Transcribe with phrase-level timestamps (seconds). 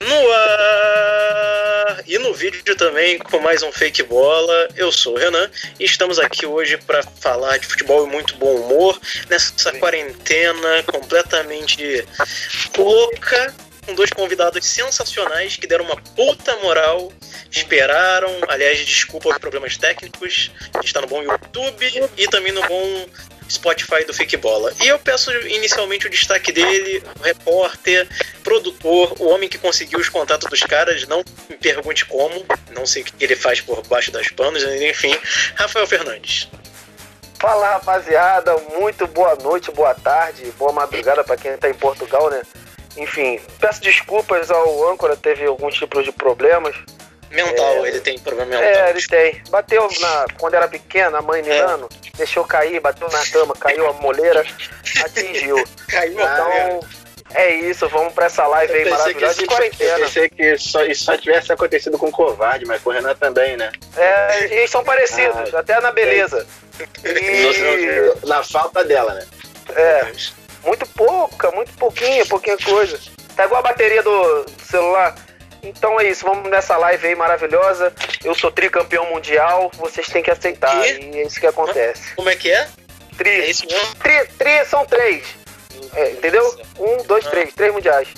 [0.00, 4.68] No ar e no vídeo também com mais um Fake Bola.
[4.74, 8.52] Eu sou o Renan e estamos aqui hoje para falar de futebol e muito bom
[8.52, 12.04] humor nessa quarentena completamente
[12.76, 13.54] louca
[13.86, 17.12] com dois convidados sensacionais que deram uma puta moral,
[17.50, 22.60] esperaram, aliás, desculpa os problemas técnicos, a gente tá no bom YouTube e também no
[22.66, 23.06] bom
[23.48, 24.72] Spotify do Fake Bola.
[24.82, 28.06] E eu peço inicialmente o destaque dele, o repórter,
[28.42, 33.02] produtor, o homem que conseguiu os contatos dos caras, não me pergunte como, não sei
[33.02, 35.16] o que ele faz por baixo das panos, enfim,
[35.54, 36.48] Rafael Fernandes.
[37.40, 42.42] Fala rapaziada, muito boa noite, boa tarde, boa madrugada para quem tá em Portugal, né?
[42.96, 46.74] Enfim, peço desculpas ao âncora, teve alguns tipos de problemas.
[47.30, 48.64] Mental, é, ele tem problema mental.
[48.64, 49.42] É, ele tem.
[49.50, 52.16] Bateu na, quando era pequeno, a mãe Nilano, é.
[52.16, 54.44] deixou cair, bateu na cama, caiu a moleira,
[55.04, 55.62] atingiu.
[55.88, 56.80] caiu então,
[57.34, 59.98] é isso, vamos pra essa live aí maravilhosa de quarentena.
[59.98, 63.14] Eu pensei que só, isso só tivesse acontecido com o covarde, mas com o Renan
[63.14, 63.70] também, né?
[63.96, 66.46] É, eles são parecidos, ah, até na beleza.
[67.02, 67.10] É.
[67.10, 68.26] E...
[68.28, 69.26] Na falta dela, né?
[69.74, 70.12] É.
[70.64, 73.00] Muito pouca, muito pouquinha, pouquinha coisa.
[73.34, 75.16] Tá igual a bateria do celular.
[75.62, 77.92] Então é isso, vamos nessa live aí maravilhosa.
[78.24, 80.82] Eu sou tricampeão mundial, vocês têm que aceitar.
[80.82, 81.00] Que?
[81.00, 82.14] E é isso que acontece.
[82.14, 82.68] Como é que é?
[83.16, 83.30] Tri.
[83.30, 83.94] É isso mesmo?
[83.96, 85.24] Tri, tri são três.
[85.94, 86.44] É, entendeu?
[86.78, 87.30] Um, dois, ah.
[87.30, 87.52] três.
[87.54, 88.08] Três mundiais.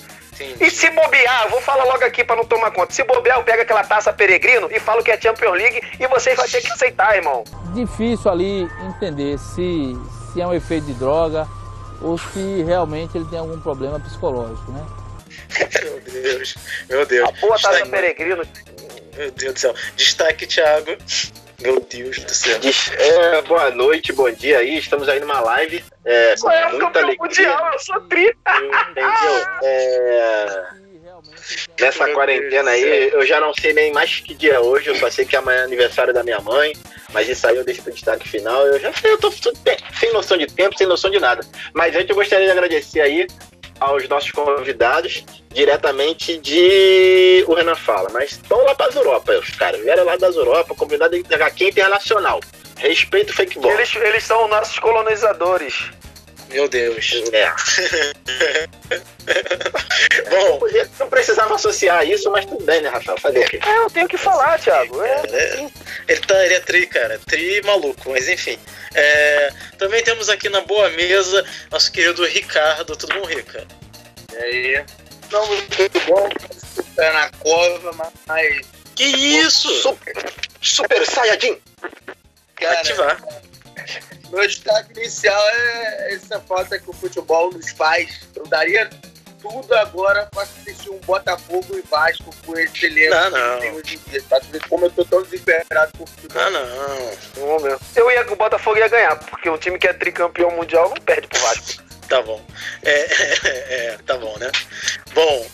[0.59, 2.93] E se bobear, vou falar logo aqui para não tomar conta.
[2.93, 6.35] Se bobear, eu pego aquela taça peregrino e falo que é Champions League e vocês
[6.35, 7.45] vão ter que aceitar, irmão.
[7.75, 9.97] Difícil ali entender se,
[10.33, 11.47] se é um efeito de droga
[12.01, 14.83] ou se realmente ele tem algum problema psicológico, né?
[15.83, 16.55] Meu Deus,
[16.89, 17.29] meu Deus.
[17.29, 18.43] A boa taça peregrino.
[19.17, 19.75] Meu Deus do céu.
[19.97, 20.97] Destaque, Thiago.
[21.61, 22.59] Meu Deus do céu.
[22.98, 24.78] É, boa noite, bom dia aí.
[24.78, 25.84] Estamos aí numa live.
[26.05, 27.19] É, com é muita alegria.
[27.19, 28.34] Mundial, eu sou tri.
[28.91, 29.11] Entendeu?
[29.62, 30.81] É,
[31.78, 35.11] nessa quarentena aí, eu já não sei nem mais que dia é hoje, eu só
[35.11, 36.72] sei que amanhã é aniversário da minha mãe,
[37.12, 38.67] mas isso aí eu deixo pro destaque final.
[38.67, 41.44] Eu já sei, eu tô sem noção de tempo, sem noção de nada.
[41.72, 43.27] Mas antes eu gostaria de agradecer aí
[43.81, 49.51] aos nossos convidados, diretamente de o Renan fala, mas estão lá para as Europa, os
[49.51, 52.41] caras vieram lá das Europa, comunidade HQ internacional.
[52.77, 53.73] Respeito fake boy.
[53.73, 55.91] Eles, eles são nossos colonizadores.
[56.53, 57.11] Meu Deus.
[57.33, 57.50] É.
[60.28, 60.61] Bom,
[60.99, 63.19] não precisava associar isso, mas tudo bem, né, Rafael?
[63.21, 63.61] Falei aqui.
[63.65, 65.03] É, eu tenho que falar, Thiago.
[65.03, 65.71] É, é,
[66.09, 67.21] ele, tá, ele é tri, cara.
[67.27, 68.59] Tri maluco, mas enfim.
[68.94, 72.97] É, também temos aqui na boa mesa nosso querido Ricardo.
[72.97, 73.67] Tudo bom, Rica?
[74.32, 74.84] E aí?
[75.31, 76.28] Não, muito bom.
[76.97, 78.61] Pé na cova, mas.
[78.97, 79.69] Que isso?
[79.81, 81.59] Super, super Saiyajin!
[82.56, 83.22] Cara, Ativar.
[84.31, 88.21] Meu destaque inicial é essa falta que o futebol nos faz.
[88.35, 88.89] Eu daria
[89.41, 93.55] tudo agora pra assistir um Botafogo e Vasco com esse elenco não, não.
[93.57, 94.23] que tem hoje em dia.
[94.29, 96.43] Pra ver como eu tô tão desesperado por futebol.
[96.43, 97.47] Ah, não.
[97.47, 97.81] Não, meu.
[97.97, 101.03] Eu ia que o Botafogo ia ganhar, porque o time que é tricampeão mundial não
[101.03, 101.83] perde pro Vasco.
[102.09, 102.41] tá bom.
[102.83, 102.91] É,
[103.49, 104.51] é, é, tá bom, né?
[105.15, 105.47] Bom,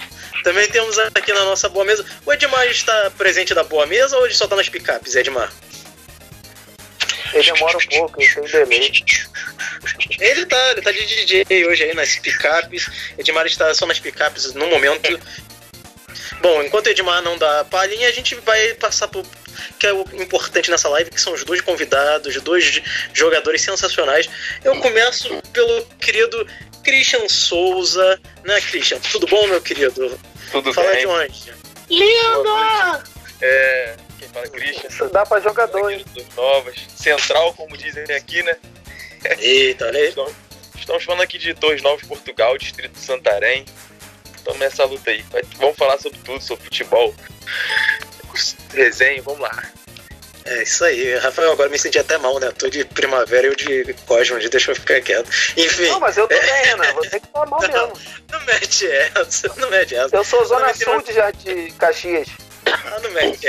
[0.43, 2.05] também temos aqui na nossa boa mesa.
[2.25, 5.53] O Edmar está presente na boa mesa ou ele só tá nas picapes, Edmar?
[7.33, 9.05] Ele demora um pouco, ele tem delay.
[10.19, 12.89] Ele tá, ele tá de DJ hoje aí nas picapes.
[13.19, 15.21] Edmar está só nas picapes no momento.
[16.41, 19.25] Bom, enquanto o Edmar não dá palhinha, a gente vai passar por
[19.79, 22.83] que é o importante nessa live, que são os dois convidados, dois
[23.13, 24.29] jogadores sensacionais.
[24.65, 26.47] Eu começo pelo querido
[26.83, 28.99] Christian Souza, né, Christian?
[29.13, 30.19] Tudo bom, meu querido?
[30.53, 31.01] Tudo Fala bem.
[31.01, 31.55] de onde?
[31.91, 33.16] Lindo!
[33.41, 34.89] É, quem fala Christian.
[34.89, 36.05] Isso dá pra jogador, hein?
[36.35, 36.77] Novas.
[36.97, 38.57] Central, como dizem aqui, né?
[39.39, 40.15] Eita, olha aí.
[40.77, 43.65] Estamos falando aqui de Torres Novos, Portugal, distrito de Santarém.
[44.37, 45.25] Estamos nessa luta aí.
[45.57, 47.15] Vamos falar sobre tudo, sobre futebol.
[48.73, 49.73] Resenha, vamos lá.
[50.47, 52.53] É isso aí, Rafael, agora me senti até mal, né?
[52.57, 55.29] Tô de primavera e o de Cosmo, de deixa eu ficar quieto.
[55.57, 55.89] Enfim.
[55.89, 57.75] Não, mas eu tô bem, Renan, você que tá mal mesmo.
[57.75, 57.93] Não,
[58.31, 60.15] não mete essa, não mete essa.
[60.15, 62.29] Eu sou Zona Sul de, já de Caxias.
[62.85, 63.47] Ah, não mete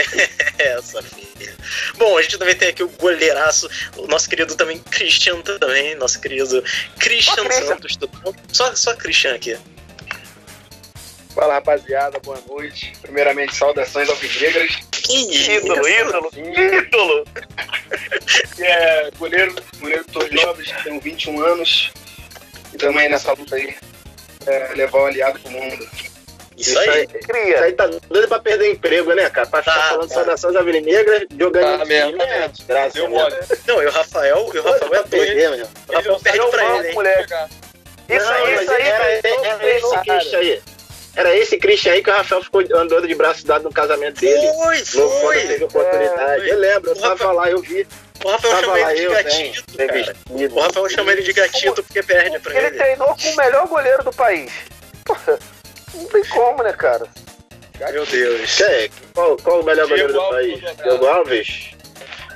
[0.57, 1.55] essa, filha.
[1.95, 6.19] Bom, a gente também tem aqui o goleiraço, o nosso querido também Christian também, nosso
[6.21, 6.63] querido
[6.99, 7.97] Christian Santos.
[8.51, 9.57] Só, só Christian aqui.
[11.37, 12.93] Fala rapaziada, boa noite.
[12.99, 14.75] Primeiramente, saudações alvinegras.
[14.91, 17.25] Que ídolo, ídolo, ídolo!
[18.59, 21.91] é goleiro, goleiro Novos, tenho 21 anos.
[22.73, 23.75] E também nessa luta aí,
[24.47, 25.87] é, levar o aliado pro mundo.
[26.57, 27.55] Isso, isso aí, cria.
[27.55, 29.47] Isso aí tá doido pra perder emprego, né, cara?
[29.47, 30.15] Pra tá, ficar falando tá.
[30.15, 32.93] saudações alvinegras, jogando tá mesmo, é desgraça.
[32.93, 33.35] Deu mole.
[33.67, 35.09] Não, e o Rafael, e o Rafael é doido.
[35.09, 35.67] Perder, meu.
[35.87, 36.95] O Rafael perde pra ele, hein?
[38.09, 40.61] Isso não, aí, isso aí, era, era, esse Christian aí.
[41.15, 44.47] Era esse Christian aí que o Rafael ficou andando de braço dado no casamento dele.
[44.63, 45.47] Foi, foi.
[45.47, 46.49] Teve oportunidade.
[46.49, 47.87] É, eu lembro, eu tava Rafael, lá, eu vi.
[48.23, 49.63] O Rafael tava chama ele de gatito,
[50.55, 52.67] O Rafael chama ele de gatito porque perde pra ele.
[52.67, 54.51] Ele treinou com o melhor goleiro do país.
[55.03, 55.39] Porra,
[55.97, 57.07] não tem como, né, cara?
[57.91, 58.61] Meu Deus.
[58.61, 60.59] É, qual, qual o melhor goleiro do país?
[60.59, 61.69] Diego Alves?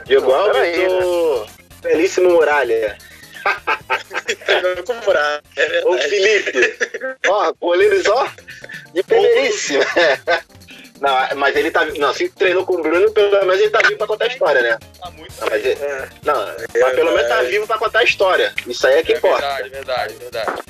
[0.05, 1.51] Diego Alves aí, ou né?
[1.81, 2.97] Belíssimo Muralha?
[4.85, 5.41] com Muralha.
[5.57, 6.77] É o Felipe.
[7.27, 8.27] Ó, goleiros, ó,
[8.93, 9.83] de primeiríssimo.
[11.01, 11.83] Não, mas ele tá.
[11.97, 14.61] Não, se treinou com o Bruno, pelo menos ele tá vivo pra contar a história,
[14.61, 14.77] né?
[15.01, 16.45] Tá muito não, mas, é, não,
[16.79, 18.53] mas pelo menos tá vivo pra contar a história.
[18.67, 19.41] Isso aí é que é importa.
[19.41, 20.61] Verdade, verdade, verdade.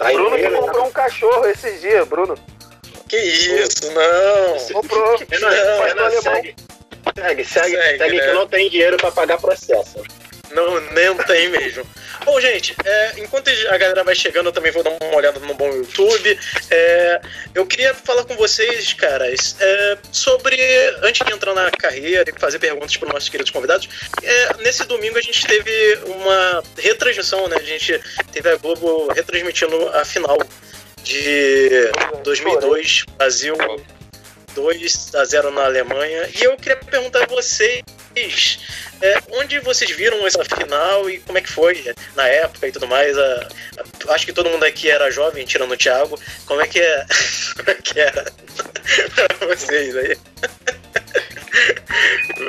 [0.00, 2.34] Aí, Bruno que comprou um cachorro esses dias, Bruno.
[3.08, 4.80] Que isso, não.
[4.80, 5.18] Comprou.
[5.40, 6.54] Não, não, não, segue,
[7.16, 8.26] segue, segue, segue, segue né?
[8.26, 10.02] que não tem dinheiro pra pagar processo.
[10.50, 11.86] Não, nem tem mesmo.
[12.24, 15.54] Bom, gente, é, enquanto a galera vai chegando, eu também vou dar uma olhada no
[15.54, 16.38] bom YouTube.
[16.70, 17.20] É,
[17.54, 20.56] eu queria falar com vocês, caras, é, sobre,
[21.02, 23.88] antes de entrar na carreira e fazer perguntas para os nossos queridos convidados,
[24.22, 27.56] é, nesse domingo a gente teve uma retransmissão, né?
[27.56, 28.00] A gente
[28.32, 30.38] teve a Globo retransmitindo a final
[31.02, 31.90] de
[32.24, 33.56] 2002, Brasil
[34.54, 36.28] 2 a 0 na Alemanha.
[36.34, 37.82] E eu queria perguntar a vocês
[39.00, 42.88] é, onde vocês viram essa final e como é que foi na época e tudo
[42.88, 43.16] mais?
[43.16, 43.48] A,
[44.08, 46.18] a, acho que todo mundo aqui era jovem, tirando o Thiago.
[46.46, 47.06] Como é que, é,
[47.56, 48.24] como é que era
[49.36, 50.18] pra vocês aí?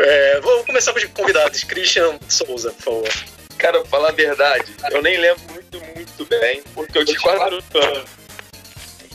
[0.01, 1.63] É, vou começar com os convidados.
[1.63, 3.09] Christian Souza, por favor.
[3.57, 7.63] Cara, pra falar a verdade, eu nem lembro muito, muito bem, porque eu tinha quatro
[7.73, 8.09] anos.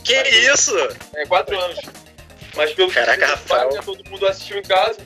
[0.03, 0.77] Que isso?
[1.15, 1.79] É, quatro anos.
[2.57, 3.83] Mas pelo Caraca, Rafael.
[3.85, 4.99] todo mundo assistiu em casa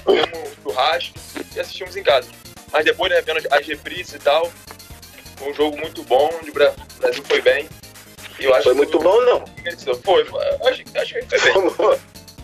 [0.00, 1.18] comemos um churrasco
[1.54, 2.28] e assistimos em casa.
[2.72, 4.50] Mas depois, né, vendo as reprises e tal,
[5.36, 7.68] foi um jogo muito bom, onde o Brasil foi bem.
[8.38, 9.44] E eu acho foi muito bom, não?
[10.02, 12.00] Foi, acho, acho que foi bem.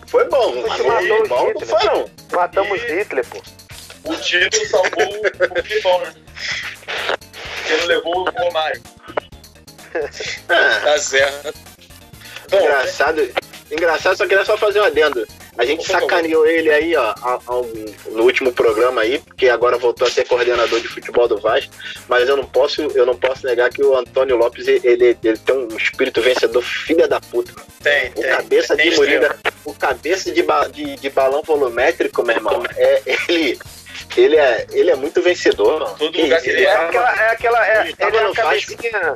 [0.07, 2.09] Foi bom, mas matou bom não foi não.
[2.31, 3.41] Matamos e Hitler, pô.
[4.05, 5.21] O título salvou
[5.59, 6.13] o Filipão, né?
[7.69, 8.81] Ele levou o Romário.
[10.47, 11.53] Ah, tá certo.
[12.49, 13.33] Bom, engraçado,
[13.69, 15.27] engraçado, só queria só fazer um adendo.
[15.57, 17.13] A gente sacaneou ele aí, ó,
[18.11, 21.73] no último programa aí, porque agora voltou a ser coordenador de futebol do Vasco,
[22.07, 25.55] mas eu não posso, eu não posso negar que o Antônio Lopes, ele, ele tem
[25.55, 27.53] um espírito vencedor filha da puta.
[27.81, 32.23] Tem, o tem, cabeça tem, de molinda, o cabeça de, ba, de, de balão volumétrico,
[32.23, 33.57] meu irmão, é ele
[34.15, 35.95] ele é, ele é muito vencedor.
[35.97, 36.73] Todo lugar que ele é.
[36.73, 39.13] Aquela, é aquela, é, ele, ele é a cabecinha,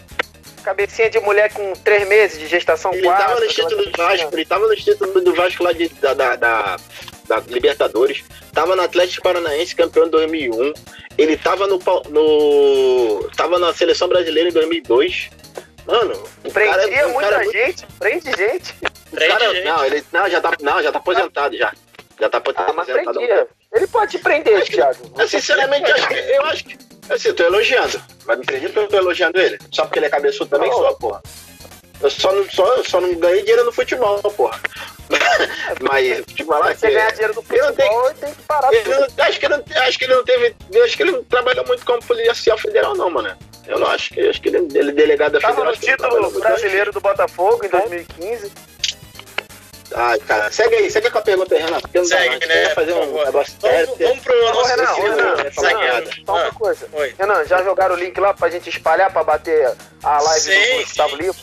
[0.64, 3.26] Cabecinha de mulher com três meses de gestação ele quatro.
[3.26, 6.36] Tava no título do Vasco, ele tava no título do Vasco lá de, da, da,
[6.36, 6.78] da,
[7.28, 8.24] da Libertadores.
[8.54, 10.74] Tava no Atlético Paranaense, campeão em 2001.
[11.18, 11.80] Ele tava no,
[12.10, 13.30] no.
[13.36, 15.30] Tava na seleção brasileira em 2002.
[15.86, 17.98] Mano, o Prendia cara, é, muita cara gente, muito...
[17.98, 18.76] prende gente.
[19.10, 19.66] Prende cara, gente.
[19.66, 21.74] Não, ele não, já tá, não, já tá aposentado já.
[22.20, 22.72] Já tá aposentado.
[22.72, 23.48] Ah, mas prendia.
[23.74, 25.28] Ele pode te prender, Thiago.
[25.28, 26.78] Sinceramente, eu acho que, eu acho que
[27.12, 28.02] Assim, eu tô elogiando.
[28.26, 29.60] Vai me prender porque eu tô elogiando ele.
[29.70, 30.78] Só porque ele é cabeçudo também não.
[30.78, 31.22] sou, porra.
[32.02, 34.60] Eu só não, só, só não ganhei dinheiro no futebol, porra.
[35.82, 36.74] Mas, tipo, lá.
[36.74, 38.74] Você ganhar dinheiro no futebol, tem, tem que parar.
[38.74, 40.56] Ele não, acho, que ele, acho que ele não teve.
[40.84, 43.38] Acho que ele não trabalhou muito como policial federal, não, mano.
[43.68, 44.22] Eu não acho que.
[44.22, 45.74] Acho que ele, ele é delegado da Tava federal.
[45.74, 48.52] no título brasileiro do Botafogo em 2015.
[49.94, 51.82] Ai, cara, segue aí, segue com a pergunta aí, Renato.
[51.82, 52.70] Porque segue, dá, né?
[52.70, 56.26] fazer um negócio vamos, vamos pro nosso Renan, Renan, segue.
[56.26, 56.88] Só uma ah, coisa.
[56.94, 57.16] Oi.
[57.18, 60.84] Renan, já jogaram o link lá pra gente espalhar, pra bater a live sim, do
[60.84, 61.42] Gustavo Livro?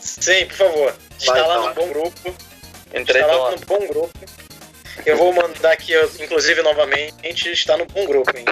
[0.00, 0.94] Sim, por favor.
[1.18, 2.34] Está lá no bom grupo.
[2.92, 4.18] Entrei está lá no bom grupo.
[5.04, 8.44] Eu vou mandar aqui, inclusive, novamente, está no bom grupo, hein?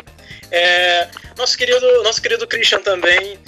[0.50, 3.38] É, nosso querido, nosso querido Christian também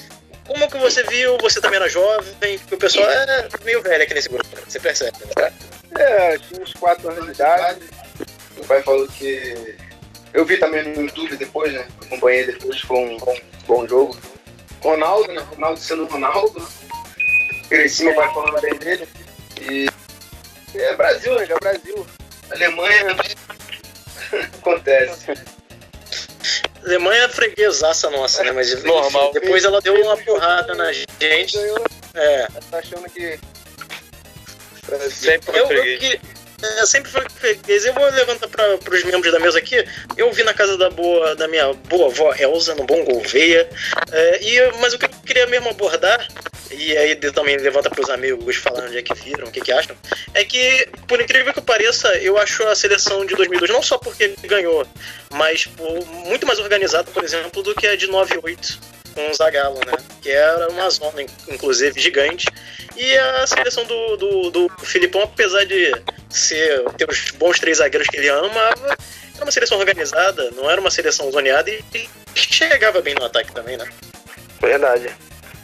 [0.46, 1.38] como que você viu?
[1.38, 5.16] Você também era jovem, porque o pessoal é meio velho aqui nesse grupo, você percebe,
[5.36, 5.52] né?
[5.96, 7.80] É, tinha uns 4 anos de idade.
[8.54, 9.76] Meu pai falou que.
[10.32, 11.86] Eu vi também no YouTube depois, né?
[12.04, 13.36] Acompanhei depois, foi um bom,
[13.66, 14.18] bom jogo.
[14.82, 15.40] Ronaldo, né?
[15.54, 16.68] Ronaldo sendo Ronaldo.
[17.68, 19.08] Cresci, meu pai falando bem dele.
[19.60, 19.88] E.
[20.74, 21.46] É Brasil, né?
[21.48, 22.06] É Brasil.
[22.50, 23.16] Alemanha.
[24.58, 25.32] Acontece.
[26.84, 28.52] Alemanha é freguesaça nossa, né?
[28.52, 29.32] Mas Normal.
[29.32, 31.56] depois ela deu uma porrada na gente.
[32.14, 32.46] É.
[32.70, 33.38] Tá achando que.
[35.10, 36.20] Sempre eu, eu, que,
[36.78, 37.84] eu sempre freguês.
[37.84, 39.84] Eu vou levantar para os membros da mesa aqui.
[40.16, 43.68] Eu vi na casa da boa da minha boa avó Elza, no Bom Gouveia.
[44.12, 46.26] É, e, mas o que eu queria mesmo abordar
[46.70, 49.72] e aí também levanta para os amigos falando onde é que viram, o que, que
[49.72, 49.96] acham,
[50.32, 54.34] é que, por incrível que pareça, eu acho a seleção de 2002 não só porque
[54.42, 54.86] ganhou,
[55.32, 59.78] mas por, muito mais organizada, por exemplo, do que a de 98 com o Zagallo,
[59.86, 59.92] né?
[60.20, 62.46] Que era uma zona, inclusive, gigante.
[62.96, 65.92] E a seleção do, do, do Filipão, apesar de
[66.28, 68.96] ser, ter os bons três zagueiros que ele amava,
[69.34, 73.52] era uma seleção organizada, não era uma seleção zoneada e, e chegava bem no ataque
[73.52, 73.88] também, né?
[74.60, 75.10] Verdade.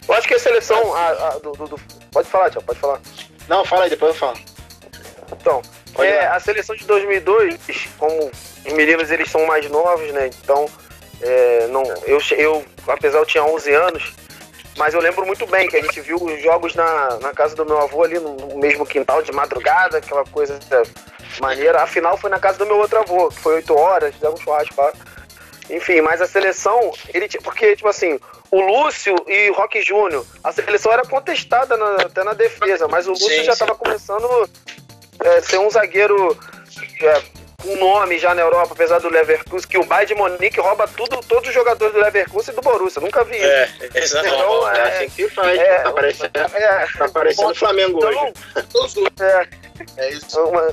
[0.09, 1.81] Eu acho que a seleção a, a, do, do, do,
[2.11, 3.01] Pode falar, Tiago, pode falar.
[3.49, 4.39] Não, fala aí, depois eu falo.
[5.33, 5.63] Então,
[5.99, 7.59] é, a seleção de 2002,
[7.97, 8.31] como
[8.67, 10.29] os meninos eles são mais novos, né?
[10.43, 10.69] Então,
[11.23, 14.13] é, não, eu, eu, apesar eu tinha 11 anos,
[14.77, 17.67] mas eu lembro muito bem que a gente viu os jogos na, na casa do
[17.67, 20.59] meu avô ali no, mesmo quintal de madrugada, aquela coisa
[21.41, 21.83] maneira.
[21.83, 24.43] A final foi na casa do meu outro avô, que foi 8 horas, fizemos um
[24.43, 24.93] churrasco lá.
[25.69, 28.19] Enfim, mas a seleção, ele porque, tipo assim,
[28.51, 33.07] o Lúcio e o Rock Júnior, a seleção era contestada na, até na defesa, mas
[33.07, 34.27] o Lúcio sim, já estava começando
[35.21, 36.37] a é, ser um zagueiro
[37.03, 37.23] é,
[37.61, 41.21] com nome já na Europa, apesar do Leverkusen, que o Bayern de Monique rouba tudo,
[41.27, 43.01] todos os jogadores do Leverkusen e do Borussia.
[43.01, 43.47] Nunca vi isso.
[43.47, 44.35] É, exatamente.
[44.35, 45.59] Então, é, é assim que faz.
[45.59, 48.33] É, tá parecendo, é, tá parecendo o Flamengo então,
[48.75, 49.05] hoje.
[49.21, 49.49] É,
[49.97, 50.41] é isso.
[50.41, 50.73] Uma,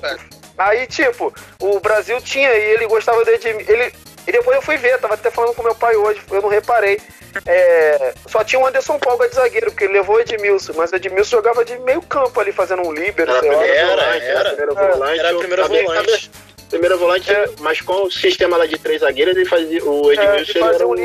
[0.58, 3.94] aí, tipo, o Brasil tinha e ele gostava de ele
[4.25, 7.00] E depois eu fui ver, tava até falando com meu pai hoje, eu não reparei.
[7.46, 10.96] É, só tinha o Anderson Polga de zagueiro, porque ele levou o Edmilson, mas o
[10.96, 13.65] Edmilson jogava de meio campo ali, fazendo um líbero, era, sei lá.
[13.65, 16.32] Era, era, era, era, volante, era a primeira volante.
[16.70, 17.50] Primeiro volante, é.
[17.60, 19.84] mas com o sistema lá de três zagueiros, ele fazia.
[19.84, 20.96] O Edmilson é, era, o,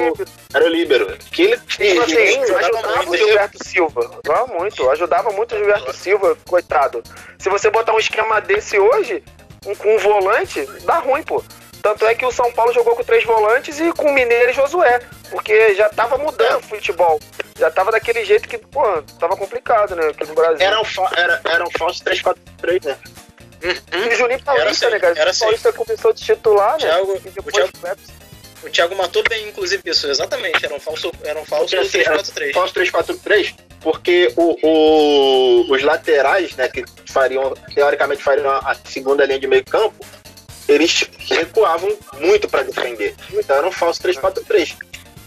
[0.54, 1.16] era o líbero.
[1.31, 4.00] Que ele, ele, assim, ele ajudava o Gilberto Silva.
[4.25, 7.02] Ajudava muito, ajudava muito o Gilberto Silva, coitado.
[7.38, 9.23] Se você botar um esquema desse hoje,
[9.66, 11.42] um, com um volante, dá ruim, pô.
[11.81, 14.54] Tanto é que o São Paulo jogou com três volantes e com o Mineiro e
[14.54, 15.00] Josué.
[15.31, 17.19] Porque já tava mudando o futebol.
[17.59, 18.83] Já tava daquele jeito que, pô,
[19.19, 20.09] tava complicado, né?
[20.09, 20.64] Aqui no Brasil.
[20.64, 20.85] Era um,
[21.16, 22.97] era, era um falso 3-4-3, né?
[23.62, 24.04] Uhum.
[24.04, 25.26] E o Juninho Paulista, assim, né, cara?
[25.26, 25.40] O assim.
[25.40, 26.78] Paulista começou de titular, né?
[26.78, 27.71] Thiago, o, Thiago,
[28.64, 30.09] o Thiago matou bem, inclusive, isso.
[30.09, 30.64] Exatamente.
[30.64, 32.52] Era um falso, era um falso 3-4-3.
[32.52, 39.38] Falso 3-4-3, porque o, o, os laterais, né, que fariam, teoricamente fariam a segunda linha
[39.38, 40.04] de meio campo,
[40.69, 43.14] eles recuavam muito para defender.
[43.33, 44.76] Então era um falso 3-4-3.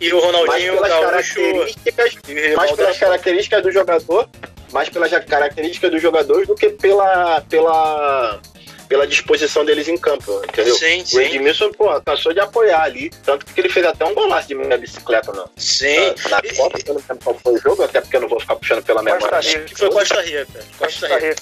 [0.01, 2.13] E o Ronaldinho mais pelas características,
[2.57, 4.29] mais pelas características do jogador
[4.75, 8.41] mais pelas características dos jogadores do que pela, pela,
[8.89, 10.75] pela disposição deles em campo, entendeu?
[10.75, 14.49] Sim, o Edmilson, pô, cansou de apoiar ali, tanto que ele fez até um golaço
[14.49, 15.49] de minha bicicleta não.
[15.55, 16.13] Sim.
[16.29, 18.37] Na, na Copa, eu não lembro qual foi o jogo, até porque eu não vou
[18.37, 19.25] ficar puxando pela memória.
[19.25, 19.63] Costa Rica.
[19.63, 20.65] Que foi Costa Rica.
[20.77, 21.35] Costa Rica.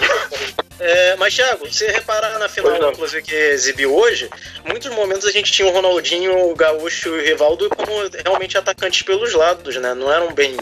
[0.86, 4.30] É, mas, Thiago, você reparar na final, inclusive, que exibiu hoje,
[4.66, 7.90] muitos momentos a gente tinha o Ronaldinho, o Gaúcho e o Rivaldo como
[8.22, 9.94] realmente atacantes pelos lados, né?
[9.94, 10.58] Não eram bem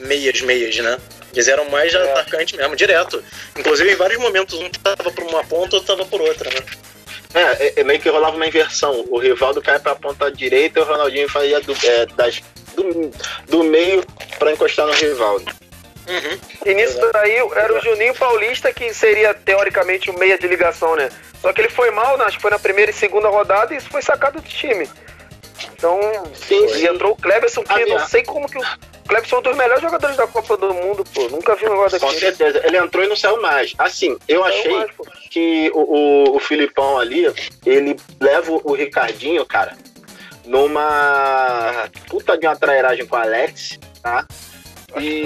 [0.00, 0.98] meias-meias, né?
[1.32, 2.12] Eles eram mais é.
[2.12, 3.24] atacante mesmo, direto.
[3.56, 6.60] Inclusive, em vários momentos, um tava por uma ponta, outro tava por outra, né?
[7.32, 9.02] É, é, é meio que rolava uma inversão.
[9.08, 12.42] O Rivaldo cai pra ponta direita e o Ronaldinho fazia do, é, das,
[12.76, 13.10] do,
[13.48, 14.04] do meio
[14.38, 15.64] para encostar no Rivaldo.
[16.06, 16.38] Uhum.
[16.66, 21.08] E nisso daí era o Juninho Paulista que seria teoricamente o meia de ligação, né?
[21.40, 22.24] Só que ele foi mal, né?
[22.24, 24.88] acho que foi na primeira e segunda rodada e isso foi sacado do time.
[25.72, 25.98] Então,
[26.34, 26.86] sim, sim.
[26.86, 28.62] entrou o Cleberson, que não sei como que o
[29.06, 31.28] Clebson é um dos melhores jogadores da Copa do Mundo, pô.
[31.28, 32.12] Nunca vi um negócio daquele.
[32.12, 32.66] Com certeza.
[32.66, 33.74] Ele entrou e não saiu mais.
[33.78, 34.90] Assim, eu achei mais,
[35.30, 37.26] que o, o, o, Filipão ali,
[37.66, 39.76] ele leva o Ricardinho, cara,
[40.46, 44.26] numa puta de uma trairagem com o Alex, tá?
[44.98, 45.24] E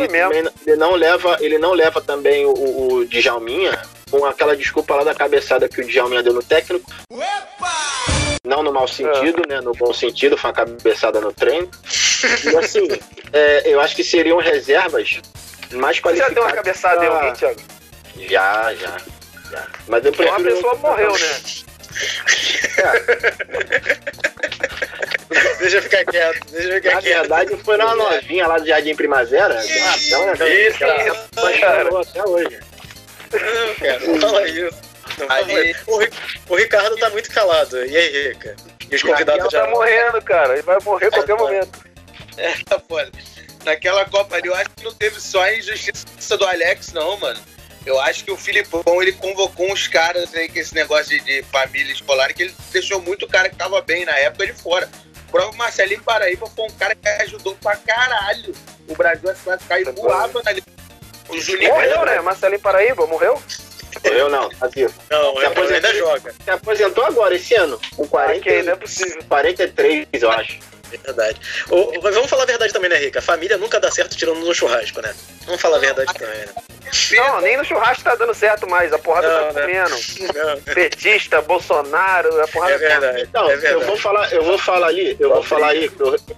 [0.66, 2.52] ele não leva, ele não leva também o,
[2.92, 6.90] o Djalminha com aquela desculpa lá da cabeçada que o Djalminha deu no técnico.
[7.10, 7.88] Opa!
[8.44, 9.54] Não no mau sentido, é.
[9.54, 9.60] né?
[9.60, 11.68] No bom sentido, foi uma cabeçada no treino.
[12.44, 12.88] E assim,
[13.32, 15.20] é, eu acho que seriam reservas
[15.72, 16.12] mais qualificadas.
[16.12, 17.60] Você já deu uma cabeçada em alguém, Thiago?
[18.28, 18.96] Já, já.
[19.50, 19.66] já.
[19.86, 20.38] Mas eu prefiro...
[20.38, 21.40] Uma pessoa morreu, né?
[25.58, 27.14] deixa eu ficar quieto, deixa eu ficar Na quieto.
[27.14, 29.64] Na verdade, foi uma novinha lá do Jardim Primavera.
[29.64, 29.96] Isso, ah,
[30.32, 32.00] então, isso, cara.
[32.00, 32.60] Até hoje.
[33.32, 34.88] Não, cara, não fala isso.
[35.28, 35.74] Aí...
[35.86, 37.84] O, o, Ricardo tá muito calado.
[37.84, 38.56] E aí, Rica?
[38.90, 39.64] E os convidados já.
[39.64, 40.54] tá morrendo, cara.
[40.54, 41.84] Ele vai morrer a qualquer tá momento.
[42.36, 43.10] É, tá foda.
[43.64, 47.40] Naquela Copa eu acho que não teve só a injustiça do Alex, não, mano.
[47.84, 51.42] Eu acho que o Filipão, ele convocou uns caras aí com esse negócio de, de,
[51.44, 54.88] família escolar, que ele deixou muito cara que tava bem na época de fora.
[55.28, 58.54] O próprio Marcelinho Paraíba foi um cara que ajudou pra caralho
[58.88, 60.52] o Brasil a se classificar e voava na
[61.28, 62.20] O Juninho morreu, né?
[62.20, 63.40] Marcelinho Paraíba morreu?
[64.04, 64.94] Eu não, tá vivo.
[65.10, 66.34] Não, se aposentou, ainda joga.
[66.44, 67.80] Se aposentou agora, esse ano.
[67.96, 69.22] Com 40, okay, não é possível.
[69.28, 70.58] 43, eu acho.
[71.04, 71.40] Verdade.
[71.68, 73.18] O, vamos falar a verdade também, né, Rica?
[73.18, 75.14] A família nunca dá certo tirando no churrasco, né?
[75.44, 76.48] Vamos falar a verdade também, né?
[77.16, 78.92] Não, nem no churrasco tá dando certo mais.
[78.92, 79.94] A porrada não, tá comendo.
[80.34, 80.74] Não.
[80.74, 83.22] Petista, Bolsonaro, a porrada é verdade.
[83.22, 83.74] Então, é verdade.
[83.74, 85.90] eu vou falar, eu vou falar ali, eu vou falar aí,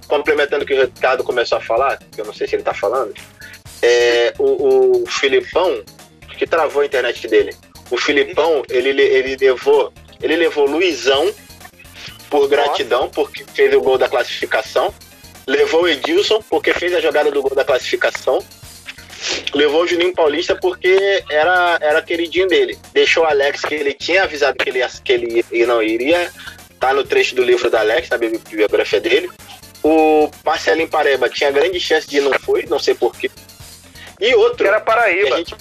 [0.07, 2.75] complementando o que o Ricardo começou a falar, que eu não sei se ele tá
[2.75, 3.15] falando,
[3.83, 5.83] é, o, o Filipão,
[6.37, 7.55] que travou a internet dele.
[7.91, 9.93] O Filipão, ele, ele levou.
[10.23, 11.33] Ele levou Luizão
[12.29, 14.95] por gratidão, porque fez o gol da classificação.
[15.47, 18.45] Levou o Edilson, porque fez a jogada do gol da classificação.
[19.55, 22.79] Levou o Juninho Paulista porque era, era queridinho dele.
[22.93, 26.31] Deixou o Alex, que ele tinha avisado que ele, que ele não iria.
[26.79, 29.31] Tá no trecho do livro da Alex, na biografia dele.
[29.83, 33.31] O Marcelinho Pareba tinha grande chance de não foi, não sei porquê.
[34.21, 34.59] E outro.
[34.59, 35.29] Que era Paraíba.
[35.29, 35.57] Que a, gente,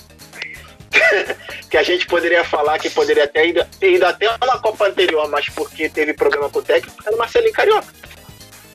[1.72, 5.28] que a gente poderia falar que poderia ter ido, ter ido até uma Copa anterior,
[5.30, 7.88] mas porque teve problema com o técnico, era o Marcelinho Carioca.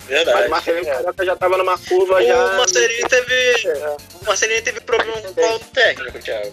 [0.06, 0.36] Verdade.
[0.36, 0.94] Mas o Marcelinho é.
[0.94, 2.52] Carioca já tava numa curva o já.
[2.56, 3.68] Marcelinho teve.
[3.68, 3.96] É.
[4.20, 6.52] O Marcelinho teve problema com qual técnico, Thiago?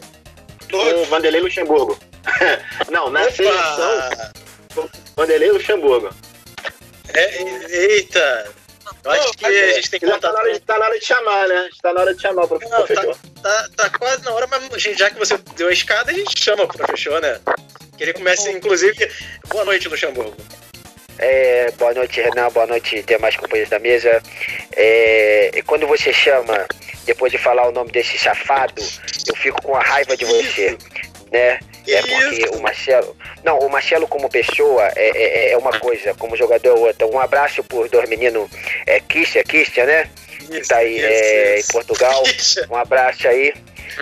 [0.70, 2.00] Com o Vanderlei Luxemburgo.
[2.90, 3.32] Não, na Opa!
[3.32, 4.90] seleção.
[5.16, 6.10] Vanderlei Luxemburgo.
[7.14, 8.52] É, eita!
[9.04, 10.20] Eu acho que a é, gente tem que contar.
[10.20, 11.70] Tá na, hora de, tá na hora de chamar, né?
[11.82, 12.78] Tá na hora de chamar o professor.
[12.78, 16.14] Não, tá, tá, tá, quase na hora, mas já que você deu a escada, a
[16.14, 17.40] gente chama o professor, né?
[17.98, 19.12] Que ele comece, inclusive.
[19.48, 20.36] Boa noite, Luxemburgo.
[21.18, 22.50] É, boa noite, Renan.
[22.50, 24.22] Boa noite, demais companheiros da mesa.
[24.76, 26.68] É, quando você chama,
[27.06, 28.82] depois de falar o nome desse safado,
[29.28, 30.78] eu fico com a raiva de você,
[31.32, 31.60] né?
[31.88, 33.16] É porque o Marcelo.
[33.44, 37.08] Não, o Marcelo como pessoa é, é, é, uma coisa, como jogador é outra.
[37.08, 38.50] Um abraço por dois meninos,
[38.86, 40.10] é Kistia, Kistia, né?
[40.52, 42.24] Que tá aí é, em Portugal.
[42.70, 43.54] Um abraço aí.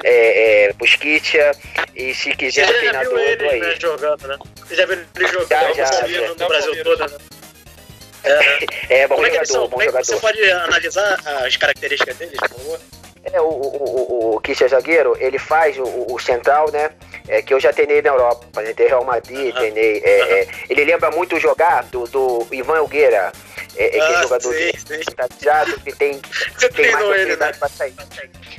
[0.03, 1.51] É, é, Busquitia
[1.96, 3.60] e se quiser Você já viu ele, aí.
[3.60, 4.38] Né, jogando, né?
[4.68, 6.27] Você já viu ele jogando já, já, já.
[6.27, 7.18] no Brasil todo, né?
[8.24, 9.98] É, é bom como jogador, é que, bom como jogador.
[9.98, 12.79] É que você pode analisar as características dele, por favor?
[13.24, 16.89] É, o, o, o, o Kisha Zagueiro, ele faz o, o central, né?
[17.27, 18.74] É, que eu já treinei na Europa, né?
[18.74, 20.01] Tem Real Madrid, treinei.
[20.03, 23.32] É, é, ele lembra muito jogar do, do Ivan Elgueira,
[23.79, 25.81] é, é, que é ah, jogador sim, sim.
[25.83, 27.59] que tem, tem mais tranquilidade né?
[27.59, 27.95] para sair.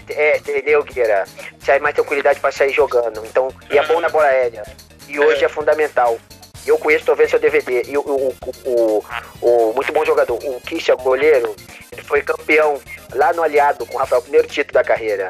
[0.08, 1.30] É, entendeu, Guilherme?
[1.62, 3.22] Sai mais tranquilidade para sair jogando.
[3.26, 4.62] Então, e é bom na bola aérea.
[5.06, 6.18] E hoje é, é fundamental.
[6.66, 7.82] Eu conheço, tô vendo seu DVD.
[7.86, 9.04] E o, o, o,
[9.42, 11.54] o, muito bom jogador, o Kisha, goleiro,
[11.92, 12.80] ele foi campeão
[13.14, 15.28] lá no Aliado com o Rafael, primeiro título da carreira.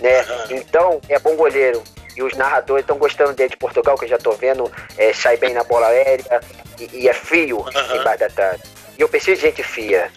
[0.00, 0.22] Né?
[0.50, 1.82] Então, é bom goleiro.
[2.14, 5.38] E os narradores estão gostando dele de Portugal, que eu já tô vendo, é, sai
[5.38, 6.40] bem na bola aérea
[6.78, 7.96] e, e é frio uhum.
[7.96, 8.79] embaixo da tarde.
[9.00, 10.12] E eu preciso de gente fia,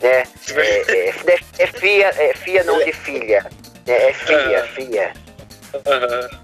[0.00, 0.22] né?
[0.54, 3.44] É, é, é fia, é fia não de filha.
[3.84, 4.10] Né?
[4.10, 4.68] É fia, uhum.
[4.68, 5.12] fia.
[5.74, 6.38] Uhum.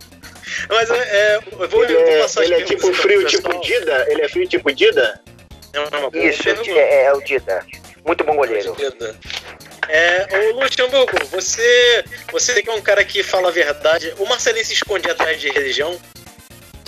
[0.71, 4.07] Mas é, é, eu vou, ele, eu vou passar Ele é tipo frio, tipo Dida?
[4.09, 5.23] Ele é frio, tipo Dida?
[5.73, 7.65] É Isso, é, é, o Dida.
[8.05, 8.77] Muito bom goleiro.
[9.89, 14.65] É, ô Luxemburgo, você, você que é um cara que fala a verdade, o Marcelinho
[14.65, 15.97] se escondia atrás de religião?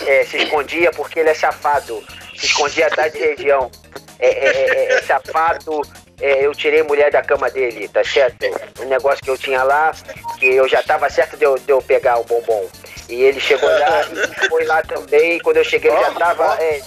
[0.05, 2.03] É, se escondia porque ele é chafado.
[2.37, 3.71] Se escondia atrás de religião.
[4.19, 5.81] É, é, é, é chafado.
[6.19, 8.45] É, eu tirei mulher da cama dele, tá certo?
[8.79, 9.91] Um negócio que eu tinha lá,
[10.39, 12.67] que eu já tava certo de eu, de eu pegar o bombom.
[13.07, 15.39] E ele chegou lá e foi lá também.
[15.39, 16.81] Quando eu cheguei, ele já tava é,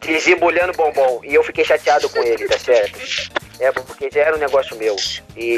[0.00, 1.20] desembulhando bombom.
[1.24, 2.98] E eu fiquei chateado com ele, tá certo?
[3.58, 4.96] É, porque já era um negócio meu.
[5.36, 5.56] E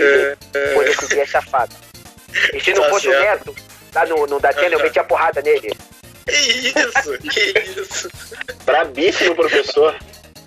[0.74, 1.74] quando eu fiquei é safado.
[2.54, 3.50] E se não tá fosse certo.
[3.50, 3.56] o Neto,
[3.94, 5.76] lá no, no Datena, eu metia porrada nele.
[6.24, 6.36] Que
[6.68, 8.10] isso, que isso.
[8.64, 9.96] Brabíssimo, professor.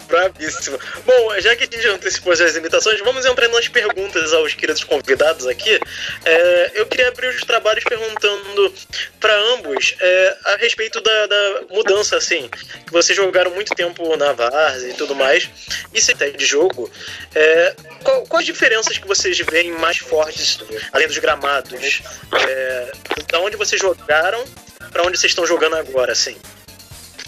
[0.07, 0.79] Brabíssimo.
[1.05, 5.47] Bom, já que a gente antecipou as imitações, vamos entrar nas perguntas aos queridos convidados
[5.47, 5.79] aqui.
[6.23, 8.73] É, eu queria abrir os trabalhos perguntando
[9.19, 12.49] para ambos é, a respeito da, da, mudança, assim,
[12.85, 15.49] que vocês jogaram muito tempo na Várzea e tudo mais,
[15.93, 16.89] e se de jogo,
[17.33, 20.59] é, qual, quais as diferenças que vocês veem mais fortes,
[20.93, 22.01] além dos gramados?
[22.31, 22.91] É,
[23.31, 24.43] da onde vocês jogaram
[24.91, 26.37] para onde vocês estão jogando agora, assim?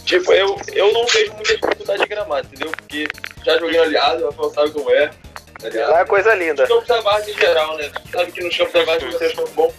[0.07, 2.71] Tipo, eu, eu não vejo muita dificuldade de gramado, entendeu?
[2.71, 3.09] Porque
[3.45, 5.11] já joguei aliado, o Rafael sabe como é.
[5.59, 6.63] Tá Lá é coisa linda.
[6.63, 7.91] Os campos da base em geral, né?
[8.09, 9.73] Sabe que nos campos da base você acha bom.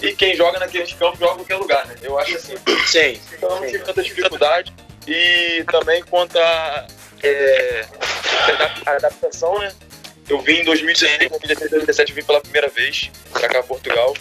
[0.00, 1.96] E quem joga naqueles campos joga em qualquer lugar, né?
[2.02, 2.54] Eu acho assim.
[2.86, 3.20] Sim.
[3.32, 4.72] Então eu não tive tanta dificuldade.
[5.08, 6.86] E também quanto a,
[7.24, 7.84] é,
[8.86, 9.72] a adaptação, né?
[10.28, 14.14] Eu vim em 2016, 2017 vim pela primeira vez pra cá, Portugal.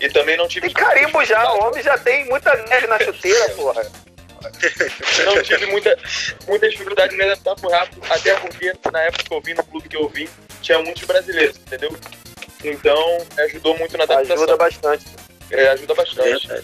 [0.00, 0.66] E também não tive.
[0.66, 3.86] E carimbo já, o homem já tem muita neve na chuteira, porra.
[5.24, 5.98] Não tive muita,
[6.46, 9.64] muita dificuldade de me adaptar por rápido, até porque na época que eu vim, no
[9.64, 10.28] clube que eu vim,
[10.62, 11.96] tinha muitos brasileiros, entendeu?
[12.64, 14.36] Então ajudou muito na adaptação.
[14.36, 15.06] Ajuda bastante.
[15.50, 16.50] É, ajuda bastante.
[16.52, 16.62] É,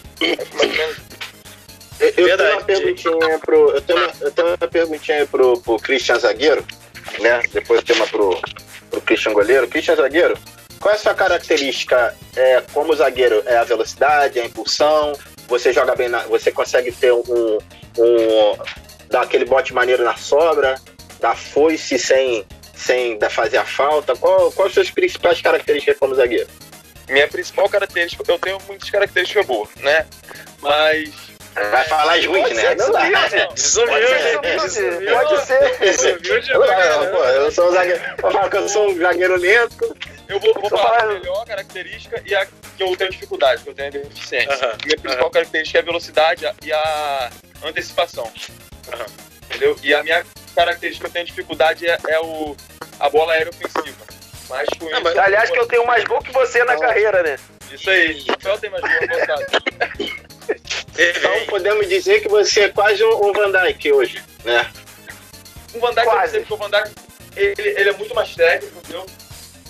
[2.17, 3.71] eu, eu tenho uma perguntinha pro.
[3.71, 6.65] Eu tenho uma, eu tenho uma perguntinha pro, pro Christian Zagueiro,
[7.19, 7.41] né?
[7.53, 8.41] Depois tem uma pro,
[8.89, 9.67] pro Christian Goleiro.
[9.67, 10.37] Christian Zagueiro,
[10.79, 13.41] qual é a sua característica é, como zagueiro?
[13.45, 15.13] É a velocidade, a impulsão?
[15.53, 17.59] Você joga bem, na, você consegue ter um,
[17.99, 18.57] um
[19.07, 20.81] dar aquele bote maneiro na sobra,
[21.19, 22.43] dar foice sem,
[22.75, 24.15] sem fazer a falta?
[24.15, 26.49] Qual, quais as suas principais características como zagueiro?
[27.07, 30.07] Minha principal característica, eu tenho muitas características boas, né?
[30.59, 32.73] Mas Vai falar as ruins, né?
[32.73, 33.27] Não dá.
[33.53, 34.39] Desumilde.
[34.41, 34.71] Pode
[35.45, 35.77] ser.
[35.77, 36.51] Desumilde.
[36.51, 38.01] Eu sou um zagueiro.
[38.49, 39.95] Que eu sou um zagueiro lento.
[40.33, 43.75] Eu vou, vou falar a melhor característica e a que eu tenho dificuldade, que eu
[43.75, 44.51] tenho deficiência.
[44.51, 44.85] Uh -huh.
[44.85, 45.33] Minha principal uh -huh.
[45.33, 47.31] característica é a velocidade e a
[47.63, 48.25] antecipação.
[48.25, 49.09] Uh -huh.
[49.45, 49.77] Entendeu?
[49.83, 52.55] E a minha característica que eu tenho dificuldade é, é o,
[52.99, 54.05] a bola aérea ofensiva.
[54.49, 57.37] Mas com ah, mas, aliás, que eu tenho mais gol que você na carreira, né?
[57.71, 58.25] Isso aí.
[58.27, 60.23] Eu mais gol que
[60.97, 64.69] então podemos dizer que você é quase um Van Dyke hoje, né?
[65.73, 66.39] O Van Dyke, quase.
[66.39, 66.91] porque o Van Dyke
[67.35, 69.05] ele, ele é muito mais técnico, entendeu?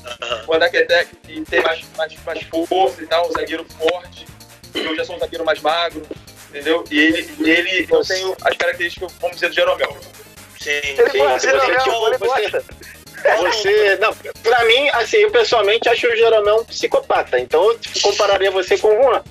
[0.03, 0.55] Uhum.
[0.55, 4.25] O Dyke é técnico e tem mais, mais, mais força e tal, um zagueiro forte.
[4.73, 6.05] Eu já sou um zagueiro mais magro,
[6.49, 6.83] entendeu?
[6.89, 9.97] E ele, ele eu tenho as características, vamos dizer, do Jeromel.
[10.59, 11.19] Sim, ele sim.
[11.19, 12.63] Você, Jeromel, você,
[13.37, 17.39] você, não, pra mim, assim, eu pessoalmente acho o Jeromel um psicopata.
[17.39, 19.23] Então eu compararia você com o Juan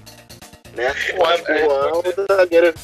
[0.75, 0.95] né?
[1.15, 2.75] O Juan é o zagueiro,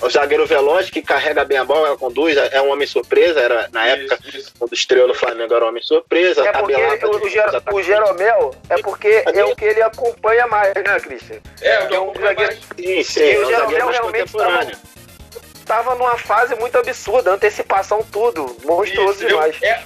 [0.00, 3.86] o zagueiro veloz que carrega bem a bola, conduz, é um homem surpresa, era na
[3.86, 4.52] época isso.
[4.58, 6.46] quando estreou no Flamengo era um homem surpresa.
[6.46, 10.72] É porque o, o, Ger o Jeromel é porque é o que ele acompanha mais,
[10.74, 11.40] né, Cristian?
[11.60, 12.56] É, o que é um zagueiro.
[12.76, 14.78] Sim, sim, é um zagueiro mais contemporâneo.
[15.66, 19.62] Tava, numa fase muito absurda, antecipação tudo, monstruoso isso, demais.
[19.62, 19.82] É,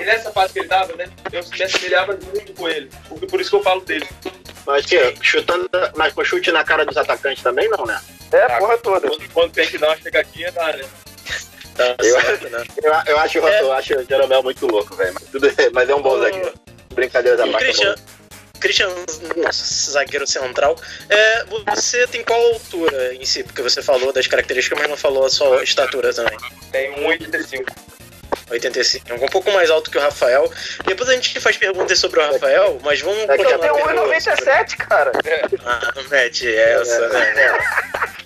[0.00, 3.40] e nessa fase que ele tava, né, eu me assemelhava muito com ele, porque por
[3.40, 4.08] isso que eu falo dele.
[4.66, 8.00] Mas, tia, chutando, mas com chute na cara dos atacantes também não, né?
[8.32, 9.08] É, a porra toda.
[9.08, 10.84] Quando, quando tem que dar uma chegadinha, dá, né?
[11.74, 12.64] Tá eu, certo, né?
[12.82, 13.60] eu, eu, acho, é.
[13.62, 15.14] eu acho o Jeromel muito louco, velho.
[15.14, 16.52] Mas, mas é um bom zagueiro.
[16.94, 17.64] Brincadeira da parte.
[17.64, 17.94] Christian,
[18.60, 18.88] Christian,
[19.36, 20.76] nosso zagueiro central.
[21.08, 21.44] É,
[21.74, 23.42] você tem qual altura em si?
[23.42, 26.38] Porque você falou das características, mas não falou a sua estatura também.
[26.70, 27.66] Tem 1,85.
[28.50, 29.14] 85.
[29.14, 30.50] Um pouco mais alto que o Rafael.
[30.86, 33.66] Depois a gente faz perguntas sobre o Rafael, mas vamos é continuar.
[33.66, 35.12] Eu tenho 1,97, cara.
[35.64, 37.58] Ah, não mete essa, né?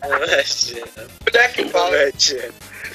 [0.09, 0.85] Não mete.
[1.27, 1.91] Onde é que fala?
[1.91, 2.53] Mete.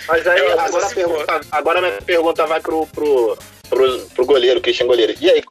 [0.08, 3.38] Mas aí, agora, a pergunta, agora a minha pergunta vai pro, pro,
[3.70, 5.14] pro, pro goleiro, Christian Goleiro.
[5.20, 5.44] E aí,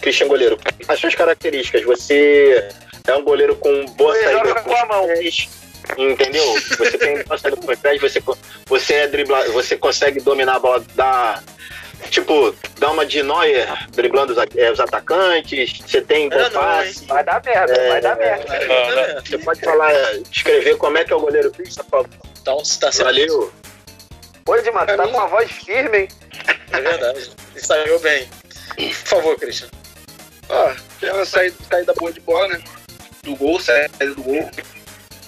[0.00, 2.68] Christian Goleiro, as suas características, você
[3.06, 5.06] é um goleiro com boa saída com a mão.
[5.06, 5.48] Pés,
[5.96, 6.44] Entendeu?
[6.54, 8.22] Você tem passado por trás, você,
[8.66, 11.42] você é driblar, você consegue dominar a bola, dar.
[12.10, 17.06] Tipo, dar uma de Neuer driblando os, é, os atacantes, você tem bom passe.
[17.06, 18.54] Vai dar merda, é, vai dar merda.
[18.54, 19.92] É, você pode falar,
[20.30, 22.08] descrever como é que é o goleiro por favor.
[22.42, 23.06] Então, tá sendo.
[23.06, 23.52] Valeu.
[24.46, 26.08] Oi, Edmar, tá com uma voz firme, hein?
[26.72, 27.30] É verdade.
[27.56, 28.28] Saiu bem.
[28.76, 29.68] Por favor, Christian.
[30.50, 32.62] Ah, tem uma saída, saída boa de bola, né?
[33.22, 34.50] Do gol, saída do gol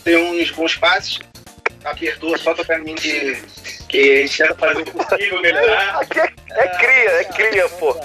[0.06, 1.18] tem uns bons passes.
[1.84, 3.42] Apertou só pra mim que,
[3.88, 6.00] que a gente tenta fazer o possível melhorar.
[6.14, 7.96] É, é cria, é cria, pô.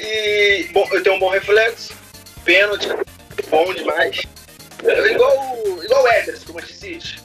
[0.00, 1.94] E bom, eu tenho um bom reflexo,
[2.44, 2.88] pênalti,
[3.48, 4.22] bom demais.
[4.82, 5.32] É igual,
[5.82, 7.16] igual o Ederson, como eu disse.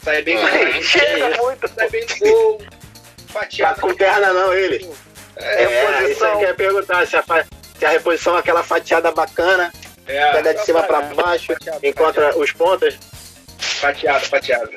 [0.00, 0.84] Sai bem mais.
[0.84, 1.68] Chega muito.
[1.68, 2.62] Sai bem do gol.
[3.26, 3.74] Fatiado.
[3.74, 4.88] Tá com perna não, ele.
[5.36, 7.22] É, é isso eu ia perguntar, se a,
[7.78, 9.72] se a reposição é aquela fatiada bacana,
[10.06, 11.52] é, pega de cima para baixo,
[11.82, 12.40] encontra fatiado.
[12.40, 12.98] os pontas.
[13.80, 14.70] Fatiado, fatiado.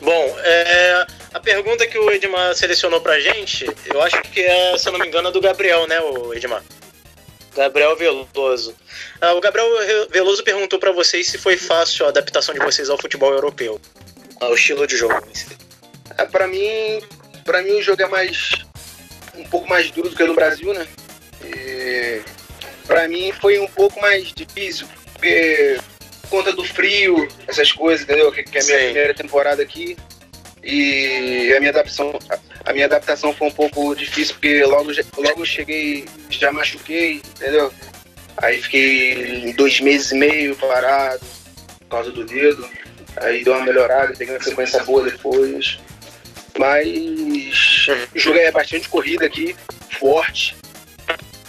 [0.00, 4.88] Bom, é, a pergunta que o Edmar selecionou pra gente, eu acho que é, se
[4.88, 6.62] eu não me engano, do Gabriel, né, o Edmar?
[7.56, 8.74] Gabriel Veloso.
[9.20, 9.68] Ah, o Gabriel
[10.10, 13.80] Veloso perguntou para vocês se foi fácil a adaptação de vocês ao futebol europeu,
[14.40, 15.14] ao estilo de jogo.
[16.18, 17.00] É, para mim,
[17.44, 18.50] para mim o jogo é mais
[19.34, 20.86] um pouco mais duro do que no Brasil, né?
[21.42, 22.22] E
[22.86, 25.93] para mim foi um pouco mais difícil, porque por
[26.34, 28.32] conta do frio, essas coisas, entendeu?
[28.32, 28.84] Que, que é a minha Sim.
[28.86, 29.96] primeira temporada aqui.
[30.64, 32.18] E a minha adaptação,
[32.64, 37.72] a minha adaptação foi um pouco difícil, porque logo, logo cheguei, já machuquei, entendeu?
[38.38, 41.24] Aí fiquei dois meses e meio parado
[41.80, 42.68] por causa do dedo.
[43.18, 45.78] Aí deu uma melhorada, peguei uma sequência boa depois.
[46.58, 49.54] Mas joguei bastante corrida aqui,
[50.00, 50.56] forte.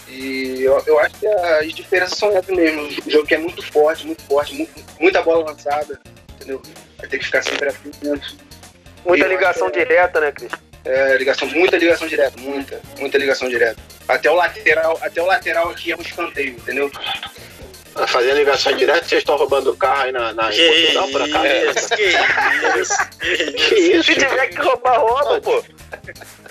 [0.08, 2.82] E eu, eu acho que as diferenças são essas mesmo.
[2.82, 6.00] O jogo que é muito forte, muito forte, muito, muita bola lançada,
[6.34, 6.62] entendeu?
[6.98, 8.36] Vai ter que ficar sempre atento.
[9.04, 10.52] Muita ligação é, direta, né, Cris?
[10.84, 13.80] É, ligação, muita ligação direta, muita, muita ligação direta.
[14.06, 16.90] Até o lateral, até o lateral aqui é um escanteio, entendeu?
[18.08, 21.46] Fazer ligação direta, vocês estão roubando o carro aí na, na que Portugal, por acaso?
[21.46, 22.02] Isso, que
[22.80, 24.04] isso, que isso.
[24.04, 25.64] Se tiver que roubar, rouba, pô.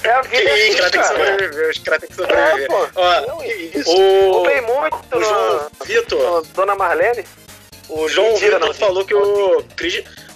[0.03, 0.43] É a vida.
[0.43, 2.63] Que isso, cara que sobreviver, os caras têm que sobreviver.
[2.63, 2.87] É, pô.
[2.95, 3.91] Ó, não, que isso.
[3.91, 4.31] O...
[4.31, 5.85] Roubei muito o no...
[5.85, 6.45] Vitor.
[6.53, 7.25] Dona Marlene.
[7.87, 8.73] O João Mentira, Vitor não.
[8.73, 9.63] falou que o.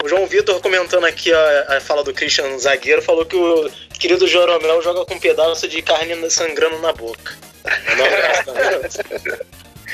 [0.03, 3.69] O João Vitor comentando aqui a, a fala do Christian zagueiro falou que o
[3.99, 7.37] querido Joromel joga com um pedaço de carne sangrando na boca.
[7.69, 8.99] Um abraço,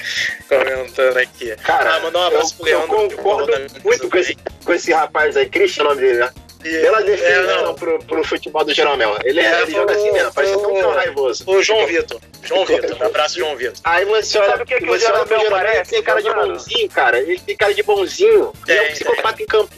[0.47, 1.55] Comentando aqui.
[1.57, 2.95] Cara, ah, mandar um abraço eu, pro Leandro.
[2.95, 3.51] Eu concordo
[3.83, 6.31] muito com esse, com esse rapaz aí, Christian, o nome dele, né?
[6.63, 9.19] Pela definição é, pro, pro futebol do Jeromel.
[9.23, 11.43] Ele, é, ele joga assim mesmo, parece tão, tão raivoso.
[11.45, 12.19] O João Vitor.
[12.41, 13.03] João Vitor.
[13.03, 13.75] Abraço, João Vitor.
[13.83, 15.41] Aí você olha, Sabe o que, que você o Jeromel,
[15.75, 17.19] ele tem cara de bonzinho, cara.
[17.19, 18.51] Ele tem cara de bonzinho.
[18.65, 19.71] Tem, é um psicopata em campo.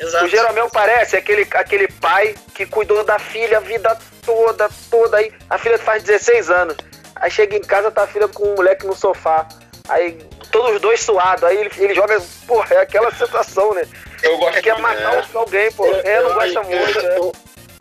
[0.00, 0.24] Exato.
[0.24, 5.18] O Jeromel parece aquele, aquele pai que cuidou da filha a vida toda, toda.
[5.18, 6.76] Aí a filha faz 16 anos.
[7.16, 9.46] Aí chega em casa, tá a filha com um moleque no sofá.
[9.88, 10.18] Aí
[10.50, 11.44] todos os dois suados.
[11.44, 13.82] Aí ele, ele joga, porra, é aquela sensação, né?
[14.22, 15.24] Eu gosto Quer matar é.
[15.34, 15.86] alguém, pô.
[15.86, 16.98] É, não gosta muito.
[16.98, 17.32] Eu,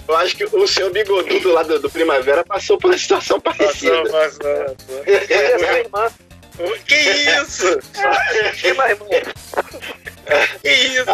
[0.07, 4.03] eu acho que o seu bigodudo lá do, do Primavera passou por uma situação parecida.
[4.03, 5.89] Passou, passou.
[5.91, 6.25] passou.
[6.85, 7.79] Que isso?
[8.61, 9.09] que mais, irmão?
[10.61, 11.05] Que isso?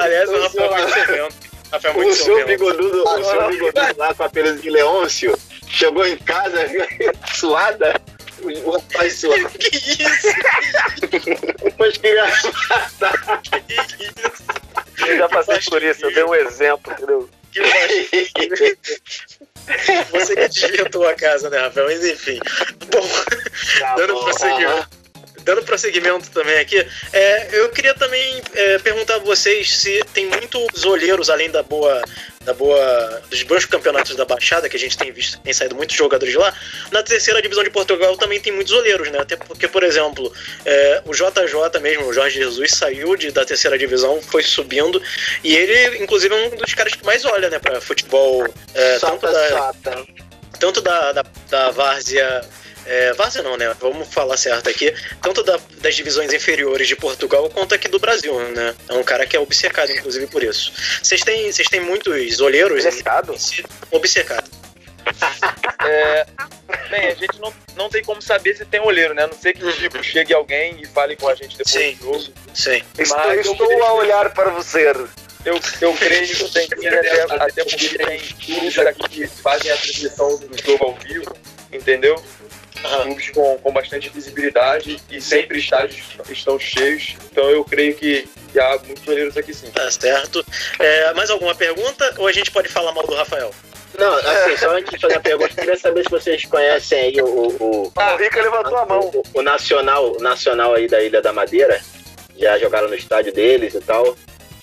[0.00, 1.57] Aliás, o Rafael é evento.
[1.70, 6.06] Rafael muito o seu bigodudo, o seu bigodudo lá com a pele de Leôncio chegou
[6.06, 6.66] em casa
[7.34, 8.00] suada
[8.42, 9.48] o rapaz suado.
[9.58, 10.28] Que isso?
[11.78, 12.24] Mas queria
[12.70, 13.42] matar.
[13.42, 14.44] Que isso?
[15.06, 17.28] Eu já passei por isso, eu dei um exemplo, entendeu?
[17.52, 17.62] Que
[20.10, 21.86] Você que desvirtuou a casa, né, Rafael?
[21.86, 22.38] Mas enfim.
[22.92, 23.08] Bom,
[23.80, 24.97] tá dando bom, prosseguimento
[25.48, 26.76] dando prosseguimento também aqui,
[27.10, 32.02] é, eu queria também é, perguntar a vocês se tem muitos olheiros, além da boa,
[32.44, 35.96] da boa, dos bons campeonatos da Baixada, que a gente tem visto, tem saído muitos
[35.96, 36.52] jogadores lá,
[36.92, 39.20] na terceira divisão de Portugal também tem muitos olheiros, né?
[39.20, 40.30] Até porque, por exemplo,
[40.66, 45.02] é, o JJ mesmo, o Jorge Jesus, saiu de, da terceira divisão, foi subindo,
[45.42, 49.26] e ele, inclusive, é um dos caras que mais olha, né, pra futebol, é, tanto
[49.26, 49.72] da...
[50.58, 52.44] Tanto da, da, da várzea
[52.88, 53.74] é, Várzea não, né?
[53.78, 54.94] Vamos falar certo aqui.
[55.20, 58.74] Tanto da, das divisões inferiores de Portugal quanto aqui do Brasil, né?
[58.88, 60.72] É um cara que é obcecado, inclusive, por isso.
[61.02, 62.84] Vocês têm, vocês têm muitos olheiros?
[62.86, 63.34] Obcecado?
[63.90, 64.50] Obcecado.
[65.84, 66.26] É,
[66.90, 69.24] bem, a gente não, não tem como saber se tem olheiro, né?
[69.24, 72.04] A não sei que tipo, chegue alguém e fale com a gente depois sim, do
[72.04, 72.32] jogo.
[72.54, 72.82] Sim.
[72.98, 74.90] Estou, estou a olhar para você.
[75.44, 80.38] Eu, eu creio que tem até, até porque tem clubes aqui que fazem a transmissão
[80.38, 81.36] do jogo ao vivo,
[81.72, 82.22] entendeu?
[82.82, 87.16] Clubes com, com bastante visibilidade e sempre estádios estão cheios.
[87.30, 89.70] Então eu creio que, que há muitos goleiros aqui sim.
[89.70, 90.44] Tá certo.
[90.78, 93.50] É, mais alguma pergunta ou a gente pode falar mal do Rafael?
[93.98, 97.48] Não, assim, só antes de fazer a pergunta, queria saber se vocês conhecem aí o.
[97.58, 99.00] O, ah, o Rica levantou a mão.
[99.00, 101.80] O, o, nacional, o nacional aí da Ilha da Madeira.
[102.36, 104.16] Já jogaram no estádio deles e tal.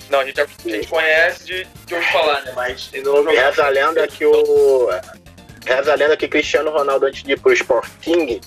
[0.09, 2.53] Não, a gente, a gente conhece de, de ouvir falar, né?
[2.55, 3.25] Mas ainda não.
[3.25, 4.89] Reza a lenda que o.
[5.65, 8.39] Reza a lenda que Cristiano Ronaldo, antes de ir pro Sporting,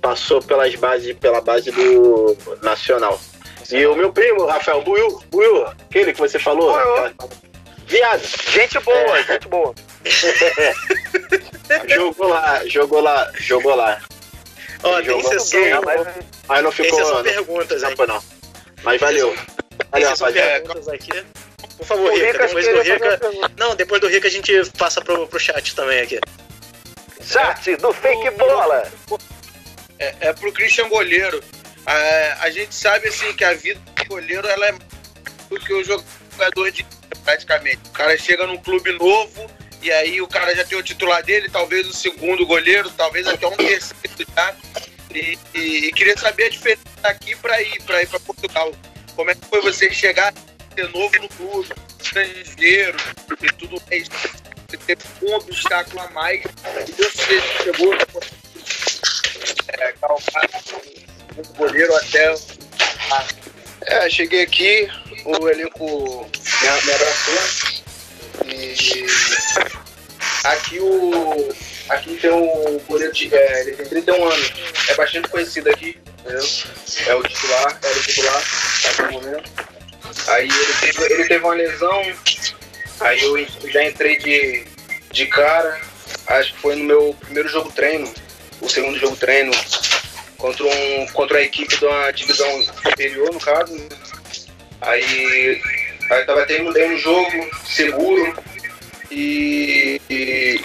[0.00, 3.20] passou pelas bases, pela base do Nacional.
[3.70, 6.74] E o meu primo, Rafael Buiu, Buiu, aquele que você falou.
[7.86, 8.22] Viado.
[8.50, 9.24] Gente boa, é.
[9.24, 9.74] gente boa.
[11.88, 14.00] jogou lá, jogou lá, jogou lá.
[14.82, 15.60] Ó, tem sessão.
[15.60, 16.06] Não, mas...
[16.48, 16.96] mas não ficou.
[16.96, 17.94] Tem sessão perguntas, hein?
[18.06, 18.22] Não,
[18.82, 19.34] Mas valeu.
[19.90, 20.72] Valeu, rapaziada.
[20.92, 21.24] aqui.
[21.76, 23.20] Por favor, Rica, depois do Rica.
[23.56, 26.20] Não, depois do Rica a gente passa pro, pro chat também aqui.
[27.20, 28.90] Chat do Fake Bola.
[29.98, 31.42] É, é pro Christian Goleiro.
[31.86, 34.72] A, a gente sabe assim que a vida do goleiro ela é
[35.48, 36.86] do que o jogador de
[37.24, 37.80] praticamente.
[37.86, 39.50] O cara chega num clube novo
[39.82, 43.46] e aí o cara já tem o titular dele, talvez o segundo goleiro, talvez até
[43.46, 44.54] um terceiro já.
[45.14, 48.72] E, e, e queria saber a diferença daqui para ir para ir para Portugal.
[49.16, 50.32] Como é que foi você chegar
[50.74, 51.68] ser novo no clube,
[52.00, 52.96] estrangeiro
[53.42, 54.08] e tudo mais?
[54.78, 56.42] Teve um obstáculo a mais
[56.88, 57.12] e Deus
[57.62, 57.94] chegou
[59.68, 59.94] é,
[61.38, 62.34] um goleiro até.
[63.82, 64.88] É, cheguei aqui,
[65.24, 66.28] o elenco
[66.62, 67.70] me, abraçou
[68.46, 69.06] e
[70.44, 71.54] aqui o.
[71.88, 73.34] Aqui tem o goleiro de.
[73.34, 74.52] É, ele tem 31 anos.
[74.88, 76.46] É bastante conhecido aqui, entendeu?
[77.06, 78.44] É o titular, era o titular
[78.84, 79.50] até o momento.
[80.28, 82.02] Aí ele teve, ele teve uma lesão,
[83.00, 84.64] aí eu já entrei de,
[85.10, 85.80] de cara,
[86.28, 88.12] acho que foi no meu primeiro jogo treino,
[88.60, 89.52] o segundo jogo treino,
[90.40, 93.72] contra, um, contra a equipe de uma divisão superior, no caso.
[93.74, 93.88] Né?
[94.80, 95.62] Aí,
[96.10, 98.34] aí tava terminando um jogo seguro
[99.10, 100.60] e, e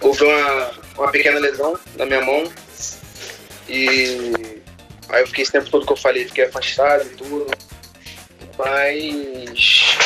[0.00, 2.50] houve uma, uma pequena lesão na minha mão.
[3.68, 4.32] E
[5.08, 7.46] aí eu fiquei esse tempo todo que eu falei, fiquei afastado e tudo.
[8.58, 9.96] Mas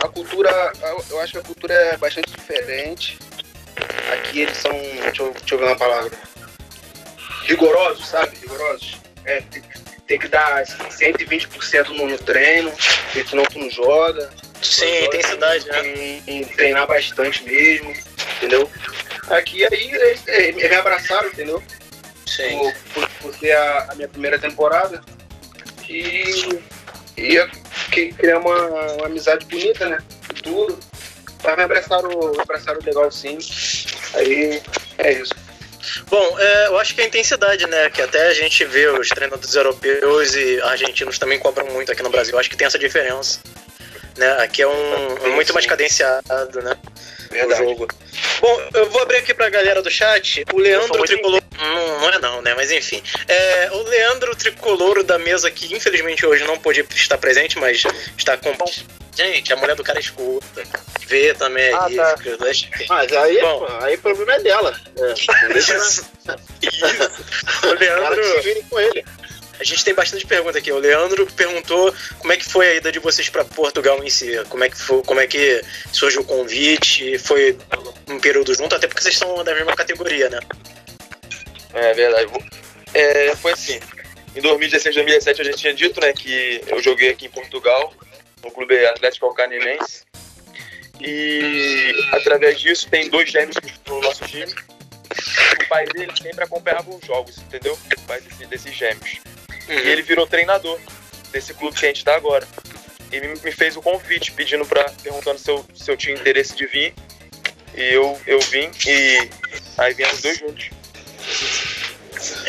[0.00, 0.72] a cultura,
[1.10, 3.18] eu acho que a cultura é bastante diferente.
[4.12, 6.10] Aqui eles são, deixa eu, deixa eu ver uma palavra,
[7.44, 8.36] rigorosos, sabe?
[8.38, 8.98] Rigorosos.
[9.24, 9.62] É, tem,
[10.06, 12.72] tem que dar 120% no, no treino,
[13.04, 14.30] porque senão tu não joga.
[14.62, 15.86] Sim, intensidade, né?
[15.86, 17.92] Em, em treinar bastante mesmo.
[18.36, 18.68] entendeu?
[19.28, 21.62] Aqui aí eles, eles me abraçaram, entendeu?
[22.26, 22.58] Sim.
[22.58, 25.02] Por, por, por ser a, a, minha primeira temporada.
[25.88, 26.60] E,
[27.16, 27.38] e
[27.90, 28.56] eu criar uma,
[28.92, 29.98] uma amizade bonita, né?
[30.42, 30.78] Tudo.
[31.44, 33.38] Mas me abraçaram, abraçaram legal sim.
[34.14, 34.60] Aí
[34.98, 35.34] é isso.
[36.10, 37.90] Bom, é, eu acho que a intensidade, né?
[37.90, 42.10] Que até a gente vê os treinadores europeus e argentinos também cobram muito aqui no
[42.10, 42.34] Brasil.
[42.34, 43.40] Eu acho que tem essa diferença.
[44.18, 44.32] Né?
[44.42, 46.76] Aqui é um, um muito mais cadenciado, né?
[47.30, 47.62] Verdade.
[47.62, 47.88] O jogo.
[48.40, 50.44] Bom, eu vou abrir aqui pra galera do chat.
[50.52, 51.40] O Leandro Tricolor.
[51.56, 52.54] Não, não é não, né?
[52.56, 53.02] Mas enfim.
[53.28, 57.84] É, o Leandro Tricolor da mesa que infelizmente hoje não pôde estar presente, mas
[58.16, 58.52] está com.
[59.16, 60.62] Gente, a mulher do cara escuta.
[61.06, 61.96] Vê também ah, aí.
[61.96, 62.14] Tá.
[62.88, 64.80] Mas aí, Bom, aí o problema é dela.
[64.96, 65.12] É,
[65.58, 65.72] isso.
[65.72, 66.10] isso.
[67.64, 68.24] O Leandro.
[68.24, 69.04] se vire com ele.
[69.58, 70.70] A gente tem bastante pergunta aqui.
[70.70, 74.32] O Leandro perguntou como é que foi a ida de vocês para Portugal em si.
[74.48, 77.18] Como é que foi, como é que surgiu o convite?
[77.18, 77.58] Foi
[78.08, 80.38] um período junto, até porque vocês são da mesma categoria, né?
[81.74, 82.32] É verdade.
[82.94, 83.80] É, foi assim.
[84.36, 87.92] Em 2016, 2017 eu já tinha dito, né, que eu joguei aqui em Portugal,
[88.44, 90.04] no clube Atlético Alcaninense.
[91.00, 94.52] E através disso tem dois gêmeos no nosso time.
[95.60, 97.76] O pai dele sempre acompanhava os jogos, entendeu?
[97.96, 99.18] O pai desse, desses gêmeos.
[99.68, 99.74] Uhum.
[99.74, 100.78] E ele virou treinador
[101.30, 102.46] desse clube que a gente está agora.
[103.10, 106.66] E me fez o convite, pedindo para perguntando se eu, se eu tinha interesse de
[106.66, 106.94] vir.
[107.74, 109.30] E eu, eu vim e
[109.76, 110.70] aí viemos dois juntos.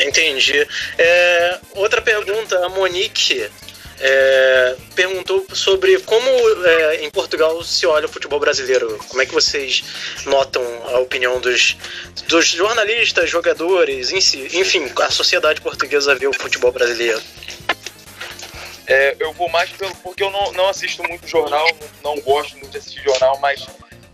[0.00, 0.66] Entendi.
[0.98, 3.48] É, outra pergunta, a Monique
[4.00, 6.28] é, perguntou sobre como
[6.64, 8.98] é, em Portugal se olha o futebol brasileiro.
[9.08, 9.84] Como é que vocês
[10.24, 11.76] notam a opinião dos,
[12.26, 17.20] dos jornalistas, jogadores, enfim, a sociedade portuguesa vê o futebol brasileiro?
[18.86, 19.94] É, eu vou mais pelo.
[19.96, 21.68] porque eu não, não assisto muito jornal,
[22.02, 23.64] não, não gosto muito de assistir jornal, mas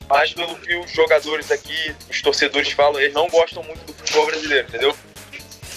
[0.08, 4.26] mais pelo que os jogadores aqui, os torcedores falam, eles não gostam muito do futebol
[4.26, 4.94] brasileiro, entendeu?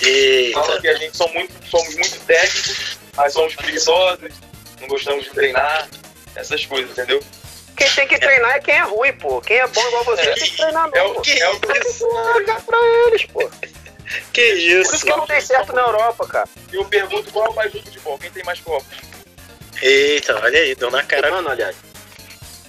[0.01, 0.61] Eita.
[0.61, 4.31] Falam que a gente são muito, somos muito técnicos mas somos preguiçosos,
[4.79, 5.89] não gostamos de treinar,
[6.35, 7.21] essas coisas, entendeu?
[7.75, 9.41] Quem tem que treinar é quem é ruim, pô.
[9.41, 11.59] Quem é bom igual você é, tem que treinar não, é o, que É o
[11.59, 13.49] que ligar pra eles, pô.
[14.33, 14.89] Que isso?
[14.89, 16.49] Por isso que não tem certo na Europa, cara.
[16.71, 18.97] E eu pergunto qual é o país do futebol, quem tem mais copos?
[19.81, 21.29] Eita, olha aí, deu na cara.
[21.29, 21.75] Mano, aliás.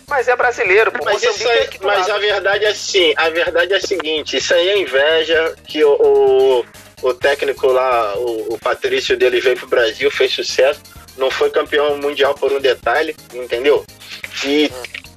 [0.07, 1.03] Mas é brasileiro, pô.
[1.05, 4.69] Mas, isso aí, mas a verdade é assim, a verdade é a seguinte, isso aí
[4.69, 6.67] é inveja que o, o
[7.03, 10.81] o técnico lá, o, o Patrício dele veio pro Brasil, fez sucesso,
[11.17, 13.85] não foi campeão mundial por um detalhe, entendeu?
[14.45, 14.71] E,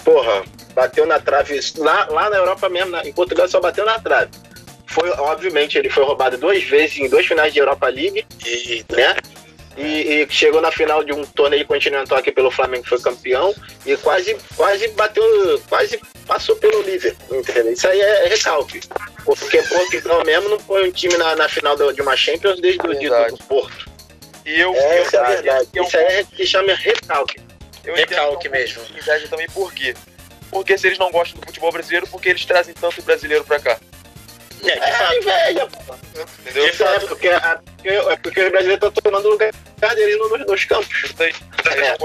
[0.04, 0.44] porra,
[0.74, 4.32] bateu na trave, lá, lá na Europa mesmo, na, em Portugal só bateu na trave.
[4.88, 8.96] Foi, obviamente, ele foi roubado duas vezes em dois finais de Europa League, Eita.
[8.96, 9.16] né?
[9.76, 13.54] E, e, chegou na final de um torneio continental aqui pelo Flamengo, foi campeão,
[13.86, 15.24] e quase, quase bateu,
[15.68, 17.74] quase passou pelo Liverpool, entendeu?
[17.74, 18.82] Isso aí é, recalque.
[19.26, 22.98] Porque Portugal mesmo não foi um time na, na final de uma Champions desde o
[22.98, 23.92] dia do Porto.
[24.46, 25.70] E eu, é, essa é verdade.
[25.74, 27.40] Eu, Isso aí é que chama recalque.
[27.84, 28.82] Eu recalque mesmo.
[28.96, 29.94] Inveja também por quê?
[30.50, 33.80] Porque se eles não gostam do futebol brasileiro, porque eles trazem tanto brasileiro pra cá.
[34.64, 35.16] É, de é, fato.
[35.16, 35.96] inveja, pô.
[36.40, 36.66] Entendeu?
[36.66, 37.06] De fato.
[37.06, 39.52] É porque, é porque, é porque os brasileiros estão tomando lugar
[39.96, 41.14] dele nos, nos campos.
[41.20, 41.98] É.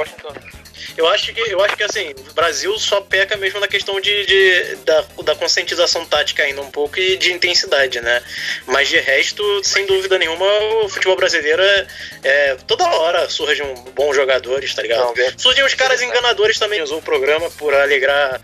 [0.97, 4.27] Eu acho que, eu acho que assim, o Brasil só peca mesmo na questão de,
[4.27, 8.21] de da, da conscientização tática ainda um pouco e de intensidade, né?
[8.67, 10.45] Mas de resto, sem dúvida nenhuma,
[10.83, 11.87] o futebol brasileiro é,
[12.25, 15.15] é toda hora surgem bons jogadores, tá ligado?
[15.17, 16.83] Não, surgem os caras enganadores também.
[16.83, 18.41] Usou o programa por alegrar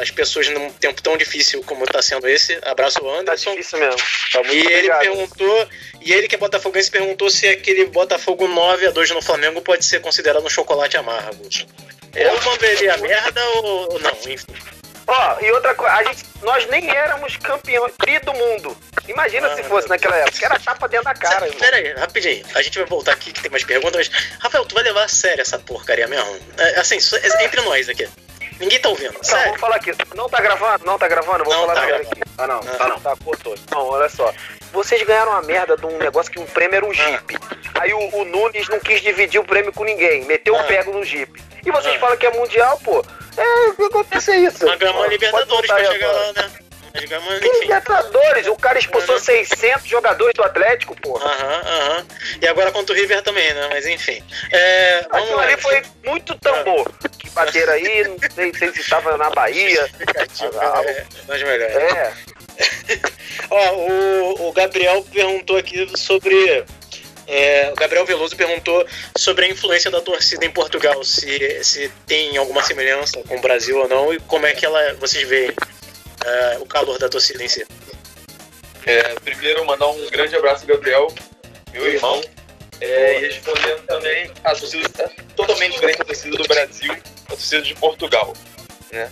[0.00, 2.56] as pessoas num tempo tão difícil como está sendo esse.
[2.62, 3.50] Abraço o Anderson.
[3.50, 4.00] Tá difícil mesmo.
[4.32, 4.72] Tá e obrigado.
[4.72, 5.68] ele perguntou,
[6.00, 9.84] e ele que é botafoguense perguntou se aquele Botafogo 9 a 2 no Flamengo pode
[9.84, 11.48] ser considerado um chocolate amargo.
[12.14, 14.54] Eu mandaria merda ou não, enfim.
[15.06, 18.76] Ó, oh, e outra coisa, a gente, nós nem éramos campeões tri do mundo.
[19.06, 21.46] Imagina ah, se fosse naquela época, era chapa dentro da cara.
[21.58, 22.44] Pera aí, rapidinho.
[22.54, 24.28] A gente vai voltar aqui que tem mais perguntas, mas.
[24.38, 26.38] Rafael, tu vai levar a sério essa porcaria mesmo?
[26.56, 26.96] É, assim,
[27.42, 28.08] entre nós aqui.
[28.60, 29.12] Ninguém tá ouvindo.
[29.12, 29.92] Não, vamos falar aqui.
[30.14, 30.84] Não tá gravando?
[30.84, 31.44] Não tá gravando?
[31.44, 32.22] Vou não, falar tá aqui.
[32.38, 32.60] Ah, não.
[32.60, 32.74] não.
[32.74, 33.00] Tá não.
[33.00, 33.54] Tá, cortou.
[33.70, 34.32] Não, olha só.
[34.72, 36.94] Vocês ganharam uma merda de um negócio que um prêmio era um ah.
[36.94, 37.36] Jeep.
[37.36, 37.82] Ah.
[37.82, 40.24] Aí o, o, Nunes não quis dividir o prêmio com ninguém.
[40.24, 40.62] Meteu o ah.
[40.62, 41.42] um pego no Jeep.
[41.64, 41.98] E vocês ah.
[41.98, 43.04] falam que é mundial, pô.
[43.36, 44.64] É, o que acontece é isso?
[44.64, 46.50] Mas ganhamos Libertadores pra chegar lá, né?
[46.94, 48.46] Que Libertadores?
[48.46, 49.20] O cara expulsou uhum.
[49.20, 51.26] 600 jogadores do Atlético, porra.
[51.26, 52.06] Aham, aham.
[52.40, 53.68] E agora contra o River também, né?
[53.68, 54.22] Mas enfim.
[54.52, 56.88] É, Aquilo ali foi muito tambor.
[57.18, 59.90] Que bateram aí, não sei, sei se estava na Bahia.
[60.00, 61.70] É, mas melhor.
[61.70, 62.12] É.
[63.50, 66.64] Ó, o, o Gabriel perguntou aqui sobre
[67.26, 68.86] é, o Gabriel Veloso perguntou
[69.16, 73.78] sobre a influência da torcida em Portugal, se, se tem alguma semelhança com o Brasil
[73.78, 75.50] ou não, e como é que ela vocês veem
[76.24, 77.66] é, o calor da torcida em si.
[78.86, 81.12] É, primeiro, mandar um grande abraço, Gabriel,
[81.72, 82.22] meu irmão.
[82.80, 87.62] É, e respondendo também, a torcida é totalmente diferente da torcida do Brasil, a torcida
[87.62, 88.34] de Portugal.
[88.92, 89.10] Né?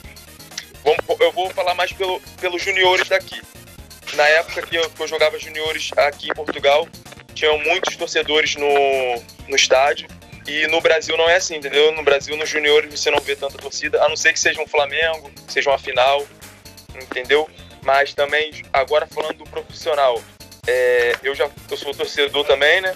[1.20, 3.40] eu vou falar mais pelo, pelos juniores daqui.
[4.14, 6.88] Na época que eu, que eu jogava juniores aqui em Portugal,
[7.34, 8.68] tinham muitos torcedores no,
[9.48, 10.08] no estádio.
[10.46, 11.92] E no Brasil não é assim, entendeu?
[11.92, 14.66] No Brasil, nos juniores, você não vê tanta torcida, a não ser que seja um
[14.66, 16.26] Flamengo, seja uma final,
[16.94, 17.48] entendeu?
[17.82, 20.22] Mas também, agora falando do profissional,
[20.66, 22.94] é, eu já eu sou torcedor também, né?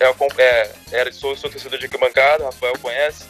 [0.00, 3.24] É, é, era, sou, sou torcedor de arquibancada, Rafael conhece.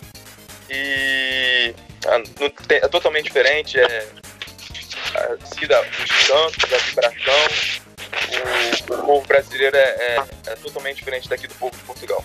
[0.68, 1.74] E
[2.06, 2.22] ah,
[2.70, 3.78] é totalmente diferente.
[3.78, 4.06] É,
[5.38, 7.86] torcida, os cantos, a vibração.
[8.88, 10.16] O, o povo brasileiro é, é,
[10.46, 12.24] é, totalmente diferente daqui do povo de Portugal.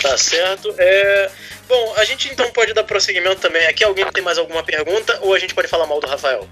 [0.00, 0.74] Tá certo.
[0.78, 1.30] É...
[1.68, 3.84] Bom, a gente então pode dar prosseguimento também aqui.
[3.84, 6.48] Alguém tem mais alguma pergunta ou a gente pode falar mal do Rafael?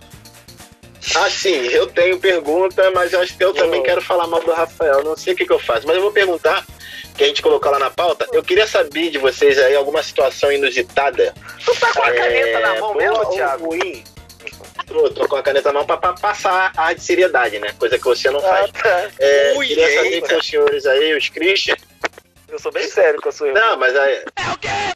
[1.15, 4.53] Ah, sim, eu tenho pergunta, mas eu acho que eu também quero falar mal do
[4.53, 5.03] Rafael.
[5.03, 6.67] Não sei o que, que eu faço, mas eu vou perguntar
[7.17, 10.53] que a gente colocou lá na pauta, eu queria saber de vocês aí alguma situação
[10.53, 11.35] inusitada.
[11.65, 13.67] Tu tá com a caneta é, na mão mesmo, Thiago?
[13.67, 14.05] Ruim.
[14.87, 17.75] Tô, tô, com a caneta na mão pra, pra, passar a de seriedade, né?
[17.79, 18.71] Coisa que você não faz.
[18.75, 19.11] Ah, tá.
[19.19, 21.77] é, Ui, queria saber com os senhores aí, os Christian.
[22.49, 24.25] Eu sou bem sério com a sua Não, mas aí.
[24.37, 24.69] É o quê?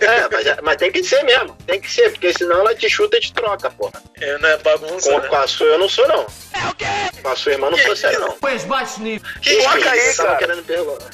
[0.00, 1.56] É, mas, mas, tem que ser mesmo.
[1.66, 4.00] Tem que ser, porque senão ela te chuta e te troca, porra.
[4.20, 5.10] É, não é bagunça.
[5.10, 5.28] Com, né?
[5.28, 6.20] com a sua eu não sou, não.
[6.20, 6.84] É o quê?
[7.20, 8.32] Com a sua irmã não sou sério, não.
[8.40, 9.28] Pois baixo nível.
[9.40, 10.36] Que Coloca aí, cara.
[10.36, 11.10] querendo perguntar.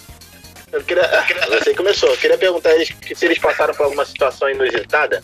[0.73, 1.03] Eu queria.
[1.49, 2.11] Você começou.
[2.11, 5.23] Eu queria perguntar a eles se eles passaram por alguma situação inusitada,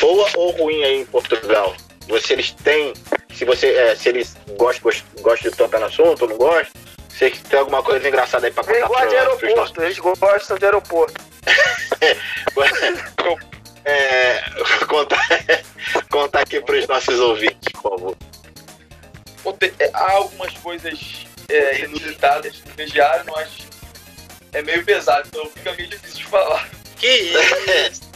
[0.00, 1.74] boa ou ruim aí em Portugal.
[2.22, 2.92] Se eles têm.
[3.34, 3.68] Se você.
[3.68, 6.85] É, se eles gostam, gostam de tocar no assunto ou não gostam.
[7.16, 8.76] Se tem alguma coisa engraçada aí pra contar.
[8.76, 11.24] Eles gostam de aeroporto, eles gostam de aeroporto.
[13.86, 14.44] é,
[14.86, 15.28] contar,
[16.10, 18.16] contar aqui pros nossos ouvintes, por favor.
[19.78, 23.66] É, há algumas coisas é, inusitadas no vestiário, mas
[24.52, 26.68] é meio pesado, então fica meio difícil de falar.
[26.96, 28.02] Que isso?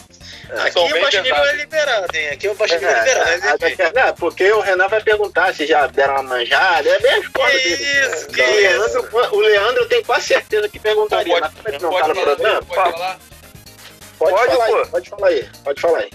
[0.59, 2.29] Aqui o baixo nível é liberado, hein?
[2.31, 3.65] Aqui o baixo nível é liberado.
[3.65, 6.89] É, é, porque o Renan vai perguntar se já deram uma manjada.
[6.89, 7.85] É bem as coisas dele.
[7.85, 11.41] Isso, que o, Leandro, o Leandro eu tenho quase certeza que perguntaria.
[11.41, 12.63] Pode, mas não, pode, tá no programa?
[12.63, 13.19] Pode falar?
[14.19, 15.49] Pode, pode falar aí, pode falar aí.
[15.65, 16.11] Pode falar aí.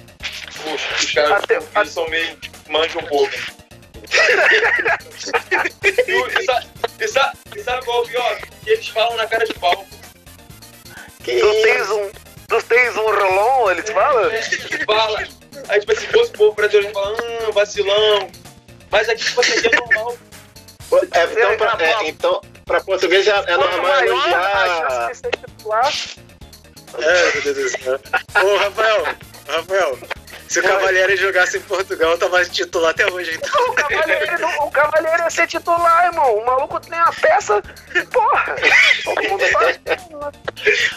[0.63, 2.38] Puxa, os caras Até, são meio.
[2.69, 3.33] manjam um pouco.
[6.99, 8.38] e, sabe, e sabe qual é o pior?
[8.63, 9.86] Que eles falam na cara de pau.
[11.23, 12.11] Que tu tens um,
[12.48, 14.30] tu tens um rolão, eles falam?
[14.32, 14.41] É,
[14.86, 15.28] fala.
[15.70, 18.30] Aí, tipo, se fosse o povo brasileiro, fala, ah, vacilão.
[18.91, 20.18] Mas aqui, tipo, assim, é normal.
[21.12, 25.12] É, então, pra, é, então, pra português é, é normal elogiar.
[27.00, 28.00] É, meu Deus do céu.
[28.43, 29.04] Ô, Rafael,
[29.48, 30.00] Rafael,
[30.48, 33.66] se o Cavalieri jogasse em Portugal, tava titular até hoje, então.
[33.68, 36.38] O Cavalieri, o Cavalieri ia ser titular, irmão.
[36.38, 37.62] O maluco tem a peça.
[38.12, 38.56] Porra!
[39.04, 39.80] Todo mundo faz.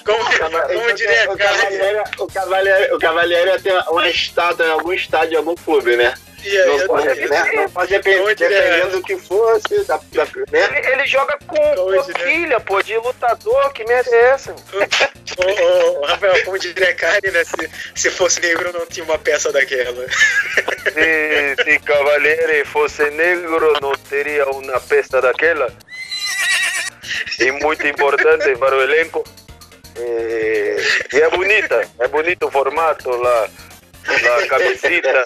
[0.04, 4.92] Como, como diria o Cavalieri, o Cavalieri, o Cavalieri ia ter uma estátua em algum
[4.92, 6.14] estádio, em algum clube, né?
[6.44, 7.52] Aí, não, pode, né?
[7.56, 9.84] não pode dependendo do que fosse.
[9.84, 10.78] Da, da, né?
[10.78, 14.52] ele, ele, joga com coquilha, pô, de lutador, que merda é essa?
[14.52, 17.44] Ô, ô, ô, Rafael, como diria Karen, né?
[17.44, 20.06] Se, se fosse negro, não tinha uma peça daquela.
[20.08, 25.72] Se, se Cavalieri fosse negro, não teria uma peça daquela.
[27.40, 29.24] E muito importante para o elenco.
[29.96, 30.76] E,
[31.16, 33.48] e é bonita, é bonito o formato, lá,
[34.06, 35.24] a camiseta.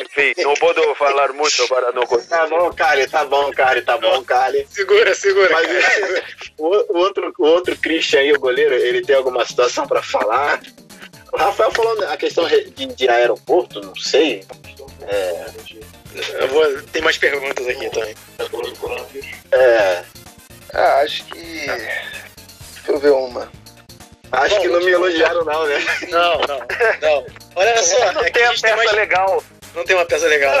[0.00, 4.24] Enfim, não posso falar muito para não Tá bom, Kali, tá bom, Kali, tá bom,
[4.24, 4.66] Kali.
[4.70, 5.50] Segura, segura.
[5.52, 5.68] Mas
[6.58, 10.60] o, o, outro, o outro Christian aí, o goleiro, ele tem alguma situação para falar?
[11.32, 14.44] O Rafael falou a questão de, de aeroporto, não sei.
[15.06, 15.46] É...
[16.40, 18.14] Eu vou, tem mais perguntas aqui também.
[19.52, 20.02] É.
[20.72, 21.66] Ah, acho que.
[21.66, 23.50] Deixa eu ver uma.
[24.32, 25.84] Acho Bom, que não me elogiaram, não, né?
[26.08, 26.58] Não, não,
[27.00, 27.26] não.
[27.56, 28.92] Olha só, não é tem a peça mais...
[28.92, 29.42] legal.
[29.74, 30.60] Não tem uma peça legal.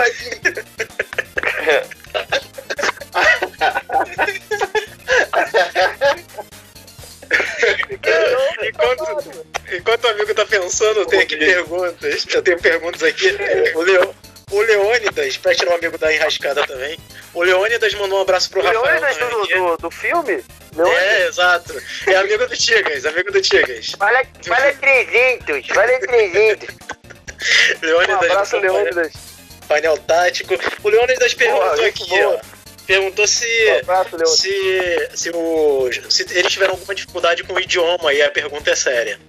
[8.62, 12.26] enquanto, enquanto o amigo tá pensando, tem aqui perguntas.
[12.32, 13.36] Eu tenho perguntas aqui.
[13.74, 16.98] O, o Leônidas, pra tirar um amigo da enrascada também.
[17.32, 18.82] O Leônidas mandou um abraço pro o Rafael.
[18.82, 20.42] Leônidas do, do, do, filme?
[20.74, 21.02] Leônidas.
[21.02, 21.82] É, exato.
[22.06, 23.92] É amigo do Tigas, amigo do Tigas.
[23.96, 26.68] Vale, vale 300, vale 300.
[27.82, 28.20] Leônidas.
[28.20, 29.30] Um abraço, Leônidas
[29.70, 30.54] painel tático.
[30.82, 32.40] O Leônidas perguntou aqui, ó.
[32.84, 33.46] Perguntou se,
[33.82, 38.72] abraço, se, se, o, se eles tiveram alguma dificuldade com o idioma e a pergunta
[38.72, 39.20] é séria.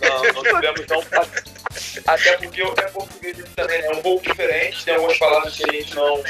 [0.00, 1.02] não, não tivemos não.
[2.06, 5.96] Até porque o português também é um pouco diferente, tem algumas palavras que a gente
[5.96, 6.22] não.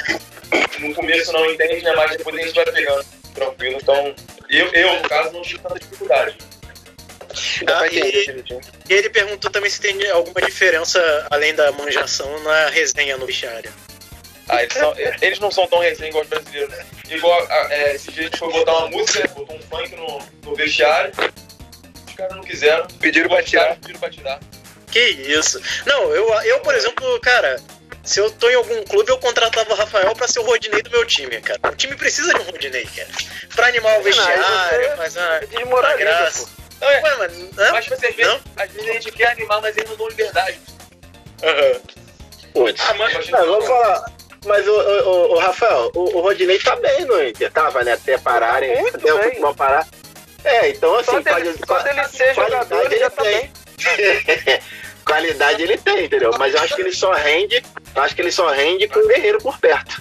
[0.78, 1.92] No começo não entende, né?
[1.94, 3.04] Mas depois a gente vai pegando
[3.34, 3.78] tranquilo.
[3.82, 4.14] Então,
[4.48, 6.38] eu, eu no caso, não tive tanta dificuldade.
[7.66, 7.98] Ah, e,
[8.88, 13.72] e, ele perguntou também se tem alguma diferença, além da manjação, na resenha no vestiário.
[14.48, 16.74] Ah, eles, são, eles não são tão resenha igual os brasileiros.
[17.10, 20.54] Igual é, esse dia a gente foi botar uma música, botou um funk no, no
[20.56, 21.12] vestiário.
[22.06, 22.86] Os caras não quiseram.
[22.98, 23.76] Pediram pra tirar.
[23.76, 24.40] Pediram pra tirar.
[24.90, 25.60] Que isso.
[25.84, 27.60] Não, eu, eu por exemplo, cara,
[28.02, 30.90] se eu tô em algum clube, eu contratava o Rafael pra ser o Rodinei do
[30.90, 31.60] meu time, cara.
[31.70, 33.08] O time precisa de um Rodinei, cara.
[33.54, 35.20] Pra animar o vestiário, fazer
[35.64, 36.48] uma graça.
[36.80, 37.72] Não, é, Ué, mas, não?
[37.72, 40.58] mas tipo, às, vezes, às vezes a gente quer animar, mas eles não dão liberdade.
[41.42, 41.72] Aham.
[41.72, 41.80] Uhum.
[42.52, 42.80] Putz.
[42.88, 44.04] Ah, mas, não, vamos falar.
[44.46, 47.92] Mas o, o, o Rafael, o, o, Rodinei tá bem no Inter, tava, né?
[47.92, 49.12] Até pararem, Muito até bem.
[49.12, 49.86] o futebol parar.
[50.44, 53.52] É, então assim, quando ele, quando ele ser jogador, ele já tá bem.
[55.04, 56.30] qualidade ele tem, entendeu?
[56.38, 57.62] Mas eu acho que ele só rende,
[57.96, 60.00] acho que ele só rende com o Guerreiro por perto.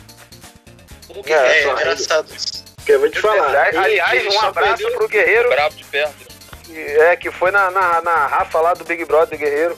[1.25, 2.63] É, é, é engraçado isso.
[2.85, 3.75] Que eu vou te falar.
[3.75, 4.97] Aliás, um abraço perdeu...
[4.97, 5.49] pro Guerreiro.
[5.49, 6.26] Bravo de perto.
[6.73, 9.77] É, que foi na, na, na Rafa lá do Big Brother Guerreiro.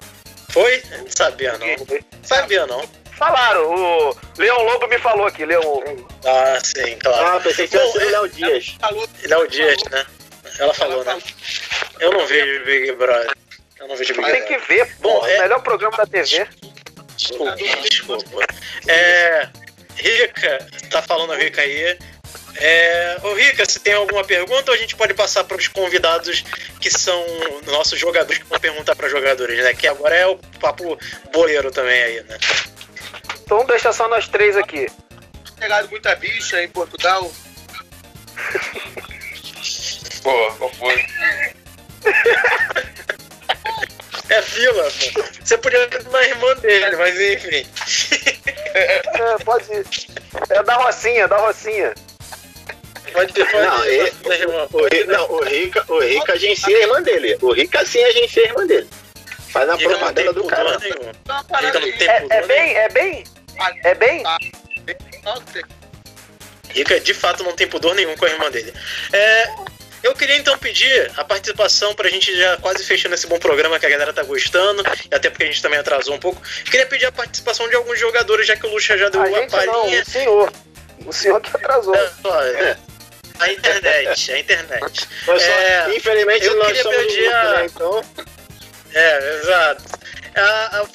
[0.50, 0.82] Foi?
[0.98, 1.68] Não sabia não.
[2.24, 2.84] Sabia não.
[3.18, 6.08] Falaram, o Leão Lobo me falou aqui, Leão Lobo.
[6.26, 7.38] Ah, sim, claro.
[7.38, 8.78] Ah, pensei que fosse o Léo Dias.
[9.26, 10.06] Léo Dias, né?
[10.58, 11.18] Ela falou, né?
[12.00, 13.32] Eu não vejo Big Brother.
[13.78, 14.48] Eu não vejo Big Brother.
[14.48, 15.42] Tem que ver, Bom, é...
[15.42, 16.48] melhor programa da TV.
[17.18, 18.46] Desculpa, desculpa.
[18.88, 19.50] É.
[19.96, 21.98] Rica, tá falando a Rica aí.
[22.62, 26.44] É, ô Rica, se tem alguma pergunta, ou a gente pode passar para os convidados
[26.80, 27.26] que são
[27.68, 29.74] nossos jogadores que vão perguntar para jogadores, né?
[29.74, 31.00] Que agora é o papo
[31.32, 32.38] boleiro também aí, né?
[33.42, 34.88] Então deixa só nós três aqui.
[35.58, 37.32] Pegado muita bicha em Portugal.
[40.22, 41.06] Pô, qual foi?
[44.30, 45.24] É fila, pô.
[45.44, 47.66] Você podia ter uma irmã dele, mas enfim.
[48.74, 49.02] É,
[49.44, 49.66] pode.
[50.50, 51.94] É da Rocinha, da Rocinha.
[53.12, 54.12] Pode ter, pode não, ele,
[55.04, 57.38] o, não, o Rica, o Rica agencia a irmã dele.
[57.42, 58.88] O Rica sim agencia a irmã dele.
[59.52, 60.78] Faz a propaganda do cara.
[62.00, 63.24] É, é bem, é bem,
[63.84, 64.24] é bem.
[66.70, 68.74] Rica de fato não tem pudor nenhum com a irmã dele.
[69.12, 69.50] É,
[70.02, 73.86] eu queria então pedir a participação pra gente já quase fechando esse bom programa que
[73.86, 76.42] a galera tá gostando, e até porque a gente também atrasou um pouco.
[76.66, 79.48] Queria pedir a participação de alguns jogadores, já que o Lucha já deu a, a
[79.48, 79.66] palhinha.
[79.66, 80.54] Não, o senhor.
[81.06, 81.96] O senhor que atrasou.
[81.96, 82.02] É,
[82.62, 82.78] é.
[83.40, 85.08] A internet, a internet.
[85.26, 87.54] Nós é, infelizmente eu nós somos pedir a...
[87.54, 88.04] né, então.
[88.94, 89.84] É, exato.
[90.36, 90.88] A, a,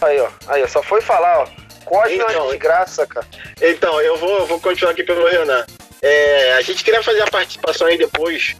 [0.00, 0.28] Aí, ó.
[0.46, 1.48] Aí, só foi falar, ó.
[1.84, 3.26] Cosme então, de graça, cara.
[3.60, 5.64] Então, eu vou, vou continuar aqui pelo Renan.
[6.02, 8.54] É, a gente queria fazer a participação aí depois,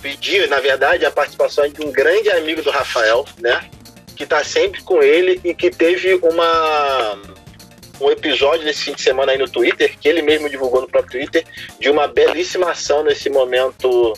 [0.00, 3.68] pedir, na verdade, a participação de um grande amigo do Rafael, né?
[4.16, 7.20] Que tá sempre com ele e que teve uma
[8.00, 11.20] um episódio nesse fim de semana aí no Twitter, que ele mesmo divulgou no próprio
[11.20, 11.44] Twitter,
[11.78, 14.12] de uma belíssima ação nesse momento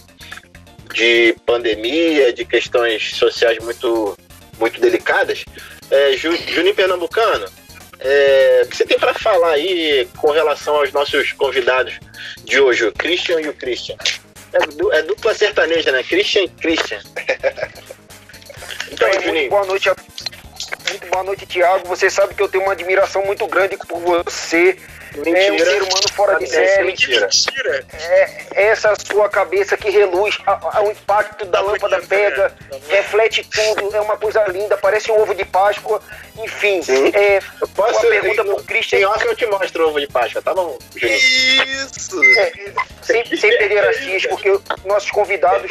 [0.93, 4.17] de pandemia, de questões sociais muito,
[4.59, 5.45] muito delicadas.
[5.91, 7.47] É, Juninho Pernambucano,
[8.01, 11.99] é, o que você tem para falar aí com relação aos nossos convidados
[12.45, 13.97] de hoje, o Christian e o Christian?
[14.53, 16.03] É, é dupla sertaneja, né?
[16.03, 17.01] Christian e Christian.
[18.91, 19.51] então, Juninho.
[19.51, 19.97] Boa noite a
[20.89, 21.87] muito boa noite, Tiago.
[21.89, 24.77] Você sabe que eu tenho uma admiração muito grande por você.
[25.17, 25.39] Mentira.
[25.39, 26.85] É um ser humano fora de série.
[26.85, 27.29] Mentira.
[27.93, 30.39] É, essa sua cabeça que reluz,
[30.83, 32.53] o impacto da lâmpada pega,
[32.89, 36.01] reflete tudo, é uma coisa linda, parece um ovo de Páscoa.
[36.39, 37.09] Enfim, Sim.
[37.15, 39.01] é, eu posso, uma pergunta pro Christian.
[39.01, 40.79] Em off eu te mostro o ovo de Páscoa, tá bom?
[40.97, 42.23] Isso!
[42.39, 42.53] É,
[43.03, 45.71] sem, sem pederastias, porque nossos convidados,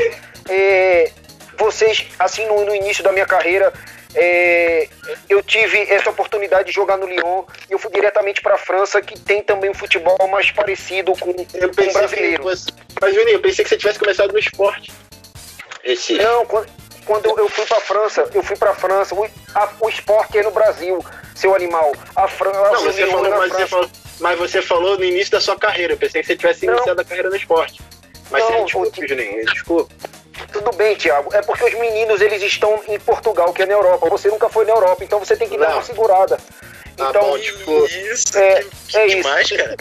[0.49, 1.11] é,
[1.57, 3.71] vocês, assim, no, no início da minha carreira,
[4.15, 4.87] é,
[5.29, 9.01] eu tive essa oportunidade de jogar no Lyon e eu fui diretamente para a França,
[9.01, 12.43] que tem também um futebol mais parecido com, eu com o brasileiro.
[12.43, 12.71] Você...
[12.99, 14.91] Mas, Juninho, eu pensei que você tivesse começado no esporte.
[15.83, 16.15] Esse...
[16.15, 16.67] Não, quando,
[17.05, 19.13] quando eu fui para a França, eu fui para a França.
[19.13, 19.23] O,
[19.55, 21.03] a, o esporte é no Brasil,
[21.35, 21.93] seu animal.
[22.15, 22.71] A França.
[22.71, 23.89] Não, você falou, é mas, você falou,
[24.19, 25.93] mas você falou no início da sua carreira.
[25.93, 27.79] Eu pensei que você tivesse iniciado a carreira no esporte.
[28.31, 29.95] Mas não, você, desculpe, Juninho, desculpa.
[30.51, 31.33] Tudo bem, Thiago.
[31.33, 34.09] É porque os meninos eles estão em Portugal, que é na Europa.
[34.09, 35.65] Você nunca foi na Europa, então você tem que Não.
[35.65, 36.37] dar uma segurada.
[36.97, 39.55] Tá então, bom, tipo, isso, é, que, é demais, isso.
[39.55, 39.77] cara.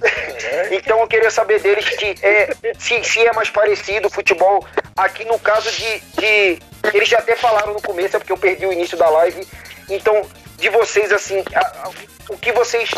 [0.70, 4.64] então eu queria saber deles que é, se, se é mais parecido o futebol.
[4.96, 6.58] Aqui no caso de, de.
[6.94, 9.46] Eles já até falaram no começo, é porque eu perdi o início da live.
[9.88, 10.22] Então,
[10.56, 11.90] de vocês, assim, a, a,
[12.30, 12.88] o que vocês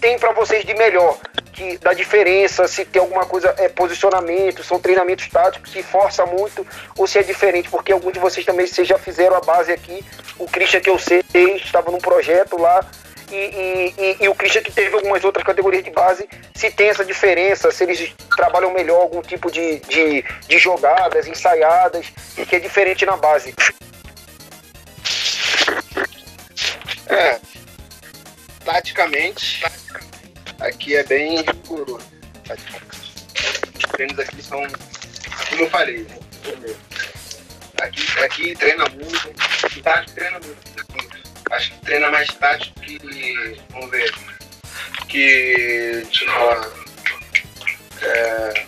[0.00, 1.18] têm para vocês de melhor?
[1.60, 6.66] Que, da diferença, se tem alguma coisa, é posicionamento, são treinamentos táticos, se força muito
[6.96, 10.02] ou se é diferente, porque alguns de vocês também vocês já fizeram a base aqui.
[10.38, 11.22] O Christian, que eu sei,
[11.56, 12.80] estava num projeto lá.
[13.30, 16.88] E, e, e, e, o Christian que teve algumas outras categorias de base, se tem
[16.88, 22.06] essa diferença, se eles trabalham melhor algum tipo de, de, de jogadas ensaiadas,
[22.48, 23.54] que é diferente na base.
[27.06, 27.38] É,
[28.64, 29.62] taticamente,
[30.60, 32.00] aqui é bem rigoroso.
[33.76, 34.62] Os treinos aqui são,
[35.48, 36.18] como eu falei, né?
[37.80, 40.70] aqui, aqui treina muito, tático treina muito.
[41.50, 44.14] Acho que treina mais tático que, vamos ver,
[45.08, 46.70] que, falar,
[48.02, 48.64] é,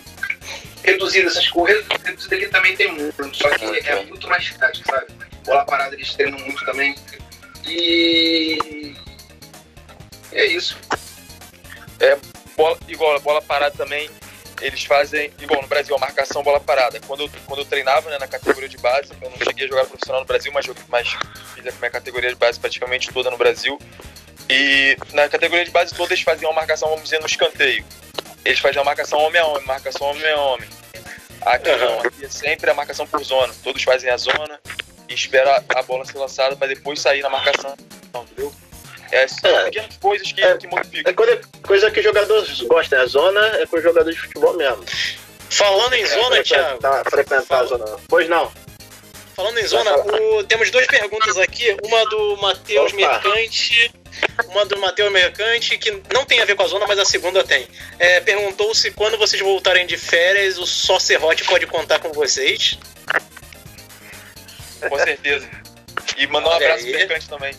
[0.83, 5.07] reduzido essas coisas, reduzido aqui também tem muito, só que é muito mais tático, sabe?
[5.45, 6.95] Bola parada eles treinam muito também.
[7.65, 8.93] E
[10.33, 10.77] é isso.
[12.03, 12.17] É,
[12.57, 14.09] bola, igual, bola parada também,
[14.61, 16.99] eles fazem, igual no Brasil, a marcação bola parada.
[17.07, 19.85] Quando eu, quando eu treinava né, na categoria de base, eu não cheguei a jogar
[19.85, 21.07] profissional no Brasil, mas, mas
[21.55, 23.79] fiz a minha categoria de base praticamente toda no Brasil.
[24.49, 27.85] E na categoria de base toda eles faziam a marcação, vamos dizer, no escanteio.
[28.43, 30.69] Eles faziam a marcação homem a homem, marcação homem a homem.
[31.41, 33.53] Aqui não, aqui é sempre a marcação por zona.
[33.63, 34.59] Todos fazem a zona
[35.07, 37.73] e espera a bola ser lançada para depois sair na marcação,
[38.13, 38.53] entendeu?
[39.13, 41.11] É, são é, pequenas coisas que, é, que modificam.
[41.11, 42.99] É coisa, coisa que os jogadores gostam.
[42.99, 44.83] A zona é com os jogadores de futebol mesmo.
[45.51, 46.79] Falando em é, zona, Thiago.
[46.79, 47.85] Tá, frequentar a zona.
[48.07, 48.51] Pois não.
[49.35, 51.77] Falando em zona, o, temos duas perguntas aqui.
[51.83, 53.91] Uma do Matheus Mercante.
[54.47, 57.43] Uma do Matheus Mercante, que não tem a ver com a zona, mas a segunda
[57.43, 57.67] tem.
[57.99, 62.79] É, perguntou se quando vocês voltarem de férias, o Só Serrote pode contar com vocês.
[64.89, 65.47] Com certeza.
[66.17, 67.55] E mandar um abraço pro Mercante também.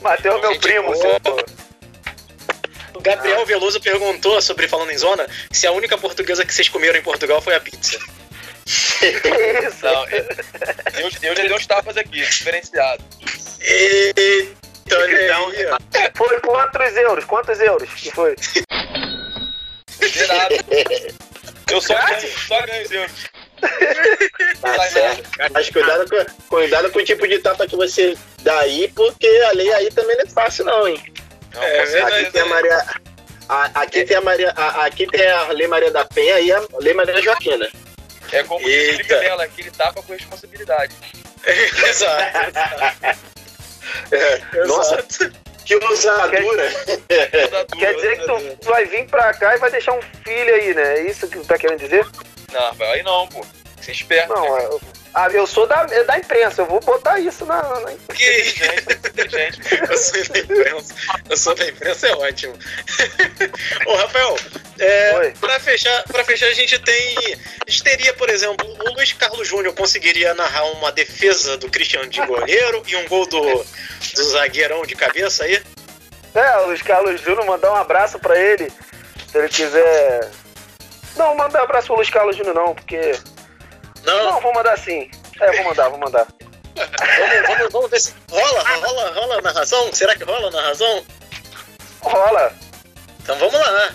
[0.00, 0.92] Mateus, meu primo,
[2.94, 6.98] O Gabriel Veloso perguntou sobre falando em zona se a única portuguesa que vocês comeram
[6.98, 7.98] em Portugal foi a pizza.
[8.66, 9.84] Isso.
[9.84, 13.02] Não, eu, eu já dei uns tapas aqui, diferenciado.
[13.60, 16.10] Eita, olha aí.
[16.14, 17.24] Foi quantos euros?
[17.24, 18.34] Quantos euros que foi?
[20.06, 20.54] Zerado.
[21.70, 23.12] Eu só ganho, só ganho euros.
[24.60, 25.30] Tá certo.
[25.52, 29.52] Mas cuidado com, cuidado com o tipo de tapa que você dá aí, porque a
[29.52, 31.00] lei aí também não é fácil, não, hein?
[31.54, 32.84] Não, é, aqui tem a Maria.
[33.48, 34.04] A, aqui, é.
[34.04, 37.22] tem a Maria, a, aqui tem a Lei Maria da Penha e a Lei Maria
[37.22, 37.68] Joaquina.
[38.32, 38.90] É como Eita.
[38.90, 40.94] explica nela, aqui ele tapa com responsabilidade.
[41.88, 42.38] exato.
[44.10, 45.02] é, nossa,
[45.64, 46.70] que usadura.
[47.78, 50.98] Quer dizer que tu vai vir pra cá e vai deixar um filho aí, né?
[50.98, 52.06] É isso que tu tá querendo dizer?
[52.52, 53.44] Não, aí não, pô.
[53.80, 54.32] Você é esperto.
[54.32, 54.64] Não, né?
[54.64, 54.80] eu,
[55.14, 57.62] ah, eu sou da, da imprensa, eu vou botar isso na.
[57.80, 57.92] na...
[58.14, 58.54] Que
[58.90, 60.94] inteligente, Eu sou da imprensa.
[61.28, 62.54] Eu sou da imprensa, é ótimo.
[63.86, 64.36] Ô, Rafael,
[64.78, 67.16] é, pra, fechar, pra fechar, a gente tem.
[67.66, 72.08] A gente teria, por exemplo, o Luiz Carlos Júnior conseguiria narrar uma defesa do Cristiano
[72.08, 75.60] de goleiro e um gol do, do zagueirão de cabeça aí?
[76.34, 78.70] É, o Luiz Carlos Júnior, mandar um abraço pra ele.
[79.30, 80.30] Se ele quiser
[81.18, 83.18] não, manda abraço pro Luiz Carlos Júnior não, porque.
[84.04, 84.32] Não.
[84.32, 85.10] Não, vou mandar sim.
[85.40, 86.26] É, vou mandar, vou mandar.
[86.74, 88.14] vamos, vamos, vamos ver se.
[88.30, 89.92] Rola, rola, rola na razão?
[89.92, 91.04] Será que rola na razão?
[92.00, 92.52] Rola.
[93.20, 93.90] Então vamos lá.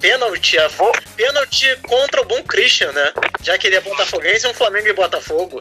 [0.00, 0.70] Pênalti, a...
[1.16, 3.12] pênalti contra o bom Christian, né?
[3.42, 5.60] Já que ele é botafoguense, um Flamengo e Botafogo.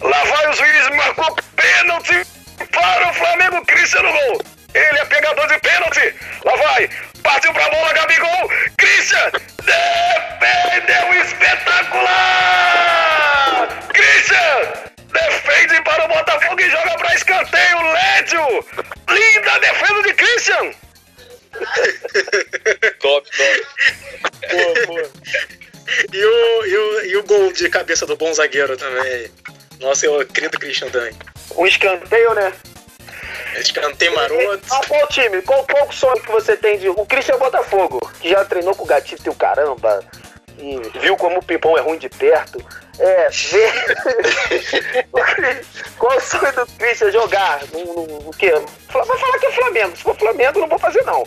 [0.00, 2.24] Lá vai o juiz, marcou pênalti
[2.70, 4.42] para o Flamengo, Christian no gol.
[4.72, 6.14] Ele é pegador de pênalti.
[6.44, 6.90] Lá vai.
[7.22, 8.50] Partiu pra bola, Gabigol.
[8.76, 9.30] Christian
[9.64, 12.08] defendeu espetacular.
[13.92, 14.72] Christian
[15.12, 17.92] defende para o Botafogo e joga para escanteio.
[17.92, 18.64] Lédio.
[19.08, 20.72] Linda defesa de Christian.
[23.00, 23.66] top, top.
[24.50, 25.10] Boa, boa.
[26.12, 29.30] E o, e, o, e o gol de cabeça do bom zagueiro também.
[29.80, 31.12] Nossa, eu querido Christian também.
[31.56, 32.52] Um escanteio, né?
[33.58, 34.62] Escanteio maroto.
[34.70, 35.42] Ah, qual time?
[35.42, 36.88] Qual, qual o sonho que você tem de.
[36.88, 40.04] O Christian Botafogo, que já treinou com o gatito e o caramba,
[40.58, 42.64] e viu como o pipão é ruim de perto.
[42.98, 43.72] É, ver.
[45.98, 47.60] qual o sonho do Christian jogar?
[47.72, 48.52] No, no, no quê?
[48.92, 49.96] Vai falar que é Flamengo.
[49.96, 51.26] Se for Flamengo, não vou fazer, não.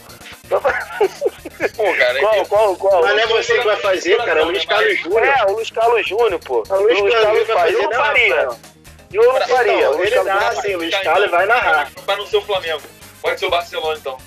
[1.75, 3.01] Pô, cara, qual, qual, qual?
[3.01, 4.41] Mas não é você que vai fazer, cara.
[4.41, 5.23] É o Luiz Carlos Júnior.
[5.23, 6.63] É, o Luiz Carlos Júnior, pô.
[6.69, 7.73] O Luiz, Luiz Carlos faz.
[7.73, 8.49] Eu não faria.
[9.13, 9.73] Eu não faria.
[9.73, 11.91] Então, ele dá, assim, o Luiz Carlos vai narrar.
[12.05, 12.81] Vai no seu Flamengo.
[13.21, 14.17] Pode ser o Barcelona, então.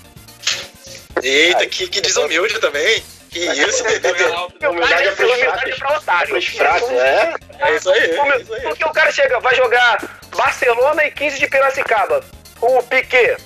[1.21, 3.03] Eita, que, que desumilde também.
[3.29, 3.83] Que isso?
[4.69, 6.45] Humildade é pros fracos.
[6.47, 7.33] fracos, é.
[7.59, 8.15] É isso aí.
[8.63, 9.97] Porque o cara chega, vai jogar
[10.35, 12.23] Barcelona e 15 de Piracicaba.
[12.61, 13.37] O Piquet.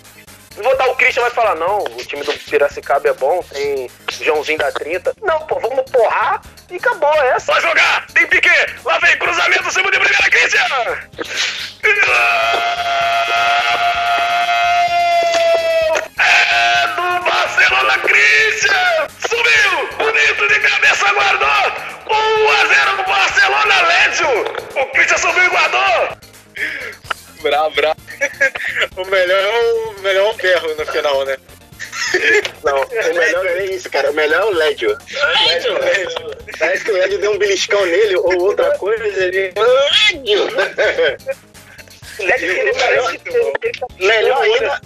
[0.58, 3.90] Não vou dar o Christian vai falar, não, o time do Piracicaba é bom, tem
[4.22, 5.16] Joãozinho da 30.
[5.22, 7.54] Não, pô, vamos porrar e acabou essa.
[7.54, 8.50] Vai jogar, tem pique,
[8.84, 10.66] lá vem cruzamento, segundo de primeira, Christian!
[16.20, 19.08] É do Barcelona, Christian!
[19.20, 21.92] Subiu, bonito de cabeça, guardou!
[22.10, 24.30] 1 a 0 do Barcelona, Lédio!
[24.76, 26.18] O Christian subiu e guardou!
[27.42, 27.98] Bravo, bravo.
[28.98, 29.51] o melhor é o,
[30.12, 31.38] melhor é o berro no final, né?
[32.64, 34.12] Não, o melhor não é isso, cara.
[34.12, 34.98] O melhor é o Lédio.
[35.48, 36.38] Lédio, Lédio.
[36.60, 39.04] Parece que o Lédio deu um beliscão nele ou outra coisa.
[39.04, 39.54] Ele.
[39.56, 40.48] Lédio!
[42.20, 44.06] Lédio, ele parece que.
[44.06, 44.82] Melhor ainda,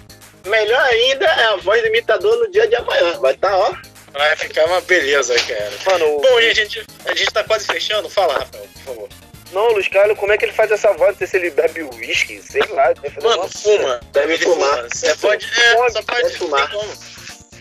[0.46, 3.18] melhor ainda é a voz do imitador no dia de amanhã.
[3.20, 3.74] Vai estar, tá, ó.
[4.12, 5.72] Vai ficar uma beleza, cara.
[5.84, 8.08] Mano, Bom, e a gente, a gente tá quase fechando.
[8.08, 9.08] Fala, Rafael, por favor.
[9.52, 11.10] Não, Luiz Carlos, como é que ele faz essa voz?
[11.12, 12.92] Não sei se ele bebe uísque, sei lá.
[13.22, 14.00] Mano, fuma.
[14.12, 14.84] Deve fumar.
[14.84, 15.46] Você pode.
[15.46, 16.70] É, só pode fumar.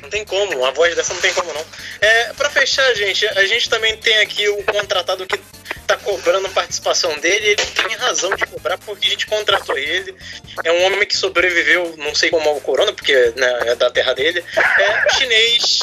[0.01, 1.65] Não tem como, a voz dessa não tem como não.
[1.99, 5.39] É, pra fechar, gente, a gente também tem aqui o contratado que
[5.87, 10.15] tá cobrando participação dele, ele tem razão de cobrar porque a gente contratou ele.
[10.63, 14.13] É um homem que sobreviveu, não sei como ao corona, porque né, é da terra
[14.13, 14.43] dele.
[14.55, 15.79] É chinês,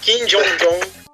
[0.00, 1.05] Kim Jong-un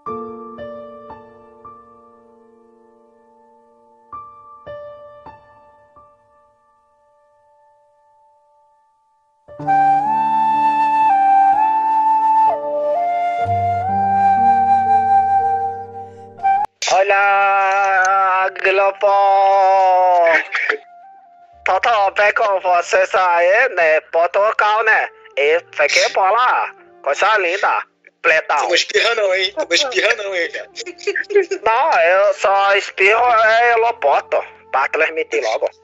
[21.65, 21.81] Tô
[22.17, 24.01] bem com vocês aí, né?
[24.13, 25.09] Portugal, né?
[25.37, 26.73] E fiquei bola.
[27.03, 27.83] Coisa linda.
[28.23, 28.59] Pletão.
[28.59, 29.53] Você não espirra não, hein?
[29.53, 30.71] Tu não espirra não, hein, cara?
[31.65, 34.43] Não, eu só espirro é lopoto.
[34.71, 35.69] Pra transmitir logo.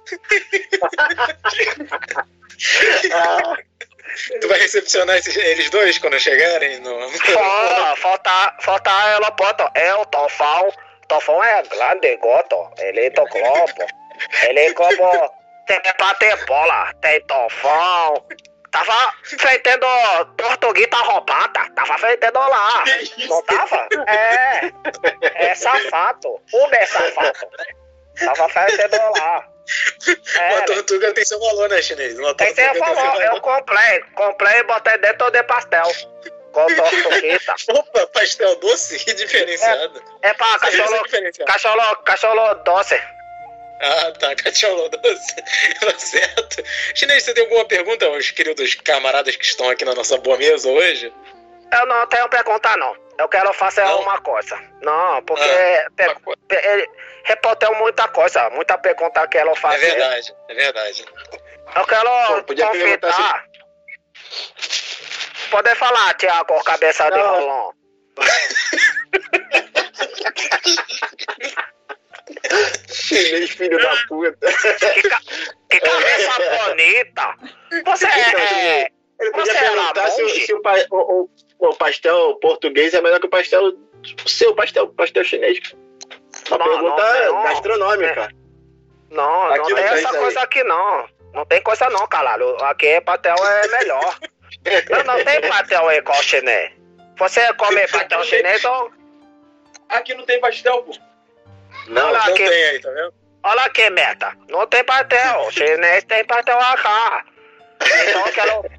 [4.40, 6.80] Tu vai recepcionar esses, eles dois quando chegarem?
[6.80, 7.08] No...
[7.10, 9.70] Falta, falta, falta ela, bota.
[9.74, 10.72] É o Tofão.
[11.08, 12.70] Tofão é grande, goto.
[12.78, 13.86] Ele é globo.
[14.42, 15.38] Ele é como.
[15.66, 16.92] Tem pra ter bola.
[17.00, 18.24] Tem Tofão.
[18.70, 19.86] Tava feitando
[20.36, 21.70] português tá roubada.
[21.74, 22.84] Tava feitando lá.
[23.28, 23.88] Não tava?
[24.06, 25.50] É.
[25.50, 26.40] É safado.
[26.52, 27.48] Uber safado.
[28.18, 29.48] Tava feitando lá.
[30.38, 32.18] É, uma tortuga tem seu valor, né, chinês?
[32.18, 33.22] Uma tem seu valor.
[33.22, 34.00] Eu comprei.
[34.14, 35.86] Comprei e botei dentro de pastel.
[36.66, 37.54] Tortuguita.
[37.72, 38.98] Opa, pastel doce?
[39.04, 40.02] Que diferenciado.
[40.22, 41.04] É, é pra cachorro,
[41.46, 43.00] cachorro, cachorro doce.
[43.80, 45.34] Ah, tá, cachorro doce.
[45.80, 46.64] Tá certo.
[46.94, 50.68] Chinês, você tem alguma pergunta aos queridos camaradas que estão aqui na nossa boa mesa
[50.68, 51.12] hoje?
[51.72, 52.96] Eu não tenho pergunta, não.
[53.18, 54.00] Eu quero fazer não?
[54.00, 54.58] uma coisa.
[54.80, 55.88] Não, porque ah,
[56.50, 56.88] ele
[57.24, 59.82] repórter muita coisa, muita pergunta que ela faz.
[59.82, 61.04] É verdade, é verdade.
[61.76, 63.44] Eu quero Pô, confirmar.
[65.50, 67.16] Pode falar, Tiago, cabeça não.
[67.16, 67.74] de rolão.
[72.92, 74.46] Chinês, filho da puta.
[74.94, 75.20] Que, ca...
[75.70, 77.34] que cabeça bonita.
[77.84, 78.88] Você então, é.
[79.20, 81.28] Ele podia você perguntar se, se o, o,
[81.58, 83.72] o, pastel português é melhor que o pastel.
[84.24, 85.58] O seu pastel, pastel chinês.
[86.48, 88.20] Uma não, pergunta não, gastronômica.
[88.20, 89.14] É.
[89.14, 91.08] Não, aqui não tem essa coisa aqui não.
[91.32, 92.56] Não tem coisa não, caralho.
[92.64, 94.18] Aqui é pastel é melhor.
[94.90, 96.72] Não, não tem pastel igual chinês.
[97.18, 98.92] Você come pastel chinês ou.
[99.88, 100.92] Aqui não tem pastel, pô.
[101.88, 102.44] Não, Olha não aqui.
[102.44, 103.14] tem aí, tá vendo?
[103.42, 104.36] Olha aqui, meta.
[104.48, 105.50] Não tem pastel.
[105.52, 107.24] chinês tem pastel cá.
[107.80, 108.78] Então quero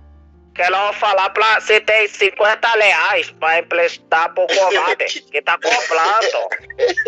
[0.59, 6.49] Quero falar pra você tem 50 reais pra emprestar pro covarde que tá comprando.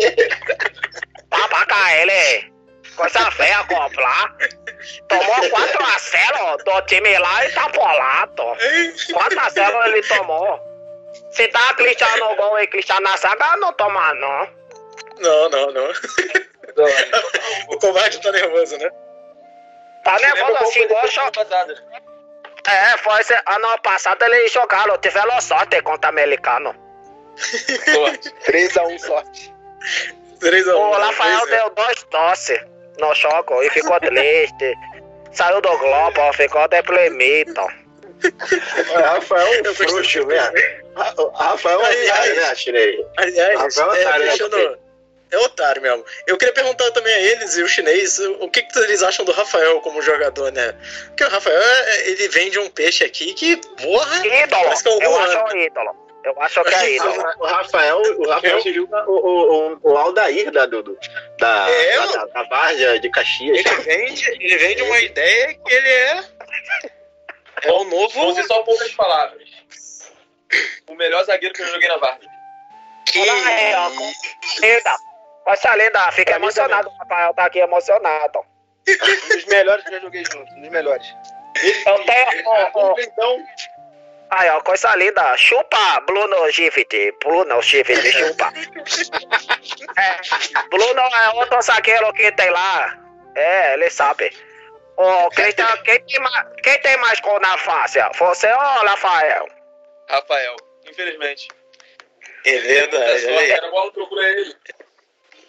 [1.28, 2.51] Papaca ele.
[2.96, 4.34] Coisa feia comprar.
[5.08, 8.42] Tomou 4 a 0 do time lá e tá bolado.
[9.12, 10.60] 4 a 0 ele tomou.
[11.30, 14.48] Se tá Cristiano no gol e Cristiano na saga, não toma não.
[15.18, 15.92] Não, não, não.
[17.68, 18.90] o covarde tá nervoso, né?
[20.04, 21.06] Tá nervoso assim, igual
[22.66, 26.74] é, foi ano passado eles jogaram, tiveram sorte contra o americano.
[28.46, 29.54] 3x1 sorte.
[30.38, 30.74] 3x1.
[30.74, 34.74] O Rafael deu dois tosses no jogo e ficou triste.
[35.32, 37.66] Saiu do Globo, ficou deprimido.
[38.94, 40.52] Rafael é um frouxo mesmo.
[41.34, 43.06] Rafael é um né, Chinei?
[43.16, 44.76] Aliás, Rafael é, é otário, né?
[45.32, 46.04] É otário mesmo.
[46.26, 49.32] Eu queria perguntar também a eles e o chinês o que, que eles acham do
[49.32, 50.74] Rafael como jogador, né?
[51.06, 54.48] Porque o Rafael, é, ele vende um peixe aqui que, porra, ídolo.
[54.50, 56.01] parece que é um Eu acho um ídolo.
[56.24, 57.24] Eu acho que é ídolo.
[57.38, 60.82] O Rafael, o Rafael se julga o, o, o, Aldair da, do,
[61.38, 63.58] da, é, da, da, da de Caxias.
[63.58, 66.24] Ele vende, ele vende uma ideia que ele é
[67.62, 68.14] É o novo.
[68.14, 69.48] Vou dizer só poucas palavras.
[70.88, 72.26] O melhor zagueiro que eu joguei na Varda.
[73.06, 73.18] Que...
[74.64, 74.96] Eita,
[75.44, 76.88] Poxa linda, fica emocionado.
[76.88, 78.38] O Rafael tá aqui emocionado.
[78.88, 81.06] Um dos melhores que eu joguei junto, um dos melhores.
[81.86, 82.48] Eu tenho.
[82.74, 82.94] Oh.
[82.98, 83.44] Então.
[84.34, 85.36] Aí, ó, coisa linda.
[85.36, 87.12] Chupa, Bruno Gift.
[87.20, 88.50] Bruno Gift, chupa.
[90.00, 92.98] é, Bruno é outro zagueiro que tem lá.
[93.34, 94.34] É, ele sabe.
[94.96, 97.98] Oh, quem, tá, quem, tem mais, quem tem mais gol na face?
[98.18, 99.46] Você ou Rafael?
[100.08, 100.56] Rafael,
[100.88, 101.48] infelizmente.
[102.46, 103.26] É verdade.
[103.26, 104.56] É, bola, procura ele.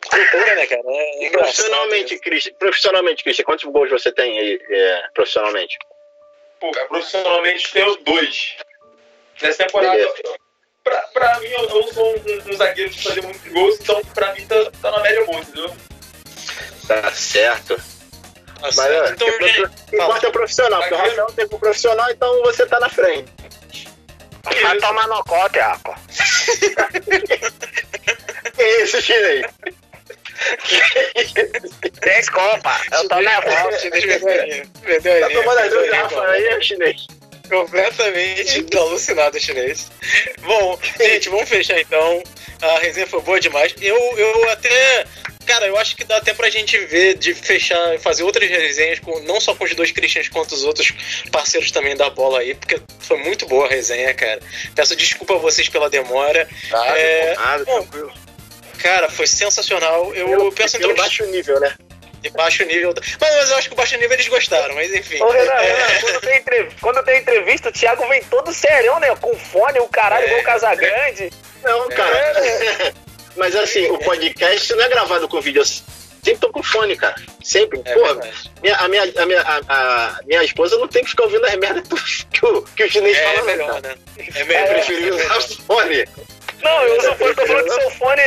[0.09, 0.81] Procura, né, cara?
[0.85, 5.77] É profissionalmente, Christian, profissionalmente, Christian, quantos gols você tem aí, é, profissionalmente?
[6.59, 8.57] Pô, cara, profissionalmente tenho dois.
[9.41, 10.13] Nessa temporada,
[10.83, 14.33] pra, pra mim, eu não sou um, um, zagueiro de fazer muitos gols, então pra
[14.33, 15.75] mim tá, tá na média boa, entendeu?
[16.87, 17.75] Tá certo.
[17.75, 17.83] Tá
[18.61, 19.27] Mas é, então,
[19.91, 23.31] importa é o profissional, porque o Rafael tem um profissional, então você tá na frente.
[24.61, 25.95] Vai tomar no cote, Aco.
[28.55, 29.45] que isso, chinês?
[32.01, 33.89] Desculpa, eu tô nervoso.
[35.01, 37.07] Tá tomando as duas garrafas aí, chinês?
[37.53, 39.91] Completamente alucinado chinês.
[40.41, 42.23] Bom, gente, vamos fechar então.
[42.59, 43.75] A resenha foi boa demais.
[43.79, 45.05] Eu, eu até.
[45.45, 49.19] Cara, eu acho que dá até pra gente ver, de fechar, fazer outras resenhas, com,
[49.19, 50.93] não só com os dois Christians, quanto os outros
[51.31, 54.39] parceiros também da bola aí, porque foi muito boa a resenha, cara.
[54.73, 56.47] Peço desculpa a vocês pela demora.
[56.71, 58.13] Nada, é, nada, bom, tranquilo.
[58.83, 60.13] Cara, foi sensacional.
[60.13, 61.03] Eu penso pelo então.
[61.03, 61.75] baixo nível, né?
[62.23, 62.93] De baixo nível.
[63.19, 65.21] Mas, mas, eu acho que o baixo nível eles gostaram, mas enfim.
[65.21, 65.73] Ô, Renan, é...
[65.73, 69.13] Renan quando, tem entrevista, quando tem entrevista, o Thiago vem todo serião, né?
[69.17, 70.29] Com fone, o caralho, é.
[70.29, 71.29] igual Casagrande.
[71.61, 72.17] Não, cara.
[72.17, 72.93] É.
[73.35, 75.61] mas assim, o podcast não é gravado com vídeo.
[75.61, 77.15] Eu sempre tô com fone, cara.
[77.43, 77.81] Sempre.
[77.83, 78.21] É Porra,
[78.61, 81.55] minha, a, minha, a, minha, a, a, minha esposa não tem que ficar ouvindo as
[81.55, 83.39] merdas que o, que o chinês é, fala.
[83.39, 83.95] É melhor, né?
[84.17, 84.67] É melhor.
[84.67, 86.05] Eu prefiro usar o fone.
[86.63, 88.21] Não, eu uso fone, tô falando que o seu fone.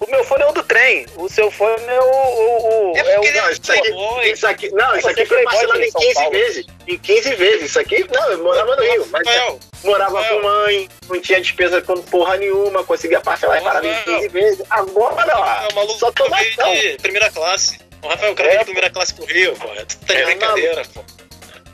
[0.00, 1.06] O meu fone é o do trem.
[1.16, 2.04] O seu fone é o.
[2.04, 5.92] o, o é, o não, isso aqui, isso aqui, não, isso aqui foi parcelado em
[5.92, 6.66] 15 vezes.
[6.88, 7.62] Em 15 vezes.
[7.62, 9.06] Isso aqui, não, eu morava no Rio.
[9.10, 10.40] Mas Rafael, morava Rafael.
[10.40, 14.62] com mãe, não tinha despesa com porra nenhuma, conseguia parcelar e parar em 15 vezes.
[14.70, 15.68] Agora, ó.
[15.68, 17.78] É, maluco, só tô de primeira classe.
[18.02, 18.58] O Rafael, o cara é.
[18.58, 19.68] de primeira classe pro Rio, pô.
[19.68, 21.04] Tu tá de é, brincadeira, pô.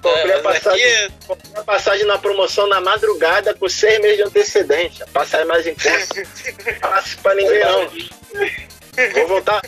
[0.03, 1.13] Comprei, a passagem, aqui...
[1.27, 5.07] comprei a passagem na promoção na madrugada com seis meses de antecedência.
[5.13, 6.79] Passagem mais em conta.
[6.81, 7.89] Passo pra ninguém não.
[9.15, 9.63] Vou voltar.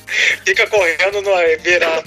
[0.44, 1.30] Fica correndo no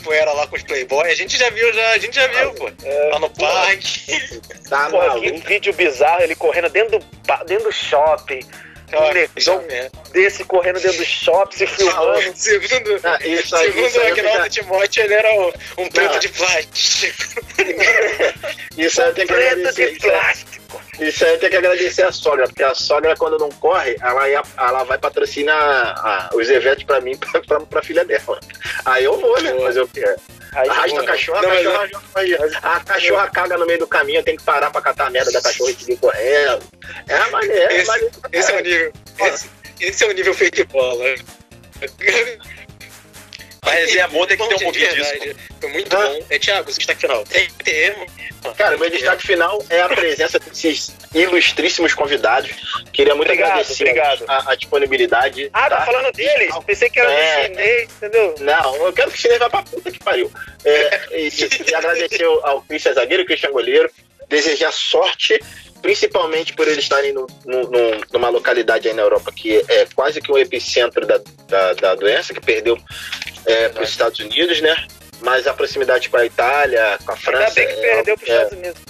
[0.04, 1.10] poeira lá com os Playboy.
[1.10, 2.70] A gente já viu, já, a gente já viu, pô.
[2.84, 4.42] É, lá no parque.
[4.70, 7.06] Tá pô, que vídeo bizarro, ele correndo dentro do,
[7.46, 8.73] dentro do shopping um
[9.14, 9.64] negão
[10.12, 12.34] desse correndo dentro do shopping, se filmando.
[12.36, 15.30] Segundo, ah, isso aí, segundo isso o Agnaldo Timóteo, ele era
[15.78, 17.24] um, preto de plástico.
[18.78, 20.63] isso que preto de plástico.
[21.00, 24.42] Isso aí tem que agradecer a sogra, porque a sogra, quando não corre, ela, ia,
[24.58, 28.40] ela vai patrocinar a, os eventos pra mim, pra, pra, pra filha dela.
[28.86, 29.54] Aí eu vou, né?
[29.60, 30.04] Fazer o quê?
[30.56, 34.44] Arrasta a cachorra, não, a cachorra, a cachorra caga no meio do caminho, tenho que
[34.44, 36.64] parar pra catar a merda da cachorra e seguir correndo.
[37.08, 37.74] É a maneira.
[37.74, 38.94] Esse, é, esse é o nível.
[39.20, 39.50] Esse,
[39.80, 41.04] esse, é o nível fake bola.
[43.64, 45.36] Mas é amor tem que ter um pouquinho disso.
[45.60, 46.08] Foi muito ah.
[46.08, 46.26] bom.
[46.30, 47.24] É, Thiago, o destaque final.
[47.24, 47.96] Tem que ter,
[48.58, 52.52] Cara, meu destaque final é a presença desses ilustríssimos convidados.
[52.92, 54.26] Queria muito obrigado, agradecer obrigado.
[54.28, 55.50] A, a, disponibilidade.
[55.54, 56.54] Ah, tá, tá falando deles?
[56.66, 58.36] Pensei que era é, do chinês, entendeu?
[58.40, 60.32] Não, eu quero que o chinês vá pra puta que pariu.
[60.66, 61.30] É, e,
[61.70, 63.90] e agradecer ao Christian Zagueiro, Christian Goleiro,
[64.28, 65.40] desejar sorte
[65.84, 70.22] principalmente por eles estarem no, no, no, numa localidade aí na Europa que é quase
[70.22, 72.80] que um epicentro da, da, da doença, que perdeu
[73.46, 74.74] é, para os Estados Unidos, né?
[75.22, 77.60] Mas a proximidade com a Itália, com a França.
[77.60, 78.82] Ainda bem que perdeu para os é, Estados Unidos.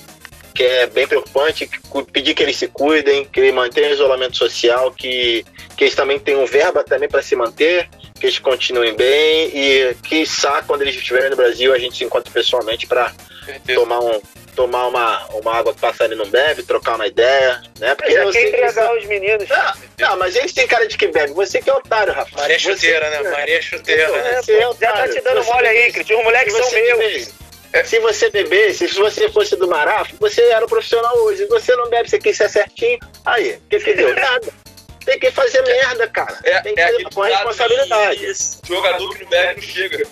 [0.53, 1.69] Que é bem preocupante,
[2.11, 5.43] pedir que eles se cuidem, que mantenham o isolamento social, que,
[5.75, 7.89] que eles também tenham verba também para se manter,
[8.23, 10.23] que eles continuem bem e que,
[10.65, 13.11] quando eles estiverem no Brasil, a gente se encontre pessoalmente para
[13.75, 14.21] tomar um,
[14.55, 17.93] tomar uma, uma água que passarinho não bebe, trocar uma ideia, né?
[17.95, 18.97] Porque já quer entregar que...
[18.97, 19.49] os meninos.
[19.49, 21.33] Não, não, mas eles têm cara de que bebe.
[21.33, 22.37] Você que é otário, Rafa.
[22.37, 23.29] Maria Chuteira, né?
[23.29, 24.09] Maria Chuteira.
[24.09, 24.41] né?
[24.47, 26.09] é, é já tá te dando mole aí, Cris.
[26.09, 27.29] Os moleques são meus.
[27.83, 31.45] Se você bebesse, se você fosse do Marafo, você era um profissional hoje.
[31.47, 32.99] Você não bebe, você quis ser certinho.
[33.25, 34.13] Aí, o que que deu?
[34.15, 34.62] Nada.
[35.05, 36.37] Tem que fazer merda, cara.
[36.43, 38.33] É, Tem que é fazer com responsabilidade.
[38.65, 40.07] Jogador que não bebe não chega.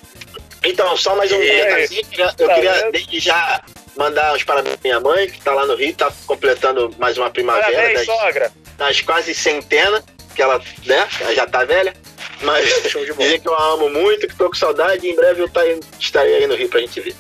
[0.64, 2.04] Então, só mais um detalhezinho.
[2.38, 3.64] Eu tá queria desde já
[3.98, 7.30] mandar os parabéns pra minha mãe, que tá lá no Rio, tá completando mais uma
[7.30, 7.72] primavera.
[7.72, 8.52] Parabéns, das, sogra.
[8.78, 10.04] das quase centena,
[10.36, 11.94] que ela, né, ela já tá velha.
[12.42, 12.66] Mas
[13.18, 15.62] dizer que eu a amo muito, que tô com saudade e em breve eu tá,
[16.00, 17.16] estarei aí no Rio pra gente ver.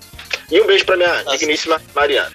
[0.49, 1.38] E um beijo pra minha Nossa.
[1.38, 2.32] digníssima Mariana.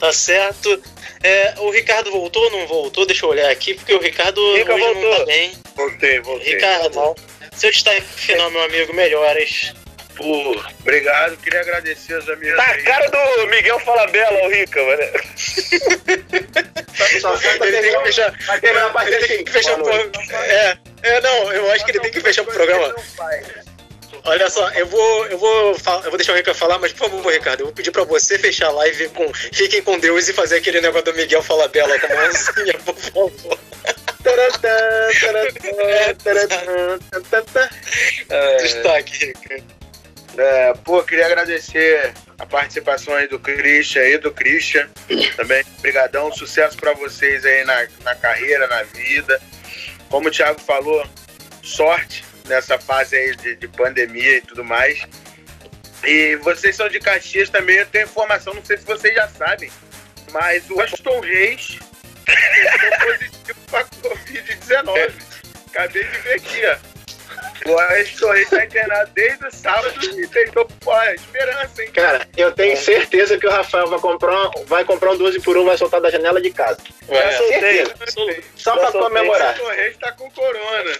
[0.00, 0.82] Tá certo.
[1.24, 3.06] É, o Ricardo voltou ou não voltou?
[3.06, 5.10] Deixa eu olhar aqui, porque o Ricardo Rica hoje voltou.
[5.10, 5.52] não tá bem.
[5.74, 6.54] Voltei, voltei.
[6.54, 7.16] Ricardo,
[7.56, 9.72] seu destaque final, meu amigo, melhoras.
[10.16, 11.36] Pô, obrigado.
[11.38, 12.56] Queria agradecer aos amigos.
[12.56, 15.02] Tá a cara do Miguel Falabella, o Rica, mano.
[17.20, 18.34] Só falta Ele tem que fechar.
[19.06, 20.12] Ele tem que fechar o programa.
[20.44, 22.94] É, é, não, eu acho que ele tem que fechar o programa.
[24.26, 27.30] Olha só, eu vou, eu vou, eu vou deixar o Ricardo falar, mas por favor,
[27.30, 30.56] Ricardo, eu vou pedir pra você fechar a live com Fiquem com Deus e fazer
[30.56, 33.58] aquele negócio do Miguel Falabella com a mãozinha, por favor.
[34.22, 35.08] Taratã.
[38.62, 39.64] Destaque, Ricardo.
[40.38, 44.88] É, pô, queria agradecer a participação aí do Christian aí, do Christian
[45.36, 45.62] também.
[45.78, 49.38] Obrigadão, sucesso pra vocês aí na, na carreira, na vida.
[50.08, 51.06] Como o Thiago falou,
[51.62, 55.02] sorte nessa fase aí de, de pandemia e tudo mais.
[56.04, 59.70] E vocês são de Caxias também, eu tenho informação, não sei se vocês já sabem,
[60.32, 61.78] mas o Aston Reis
[62.26, 65.12] testou positivo pra Covid-19.
[65.70, 66.94] Acabei de ver aqui, ó.
[67.66, 71.90] O Aston Reis tá internado desde o sábado e tentou, pô, é esperança, hein?
[71.92, 75.56] Cara, eu tenho certeza que o Rafael vai comprar, um- vai comprar um 12 por
[75.56, 76.78] 1 vai soltar da janela de casa.
[77.08, 77.86] Já soltei.
[78.56, 79.00] Só soltei.
[79.00, 79.58] comemorar.
[79.58, 80.92] O Reis tá com corona.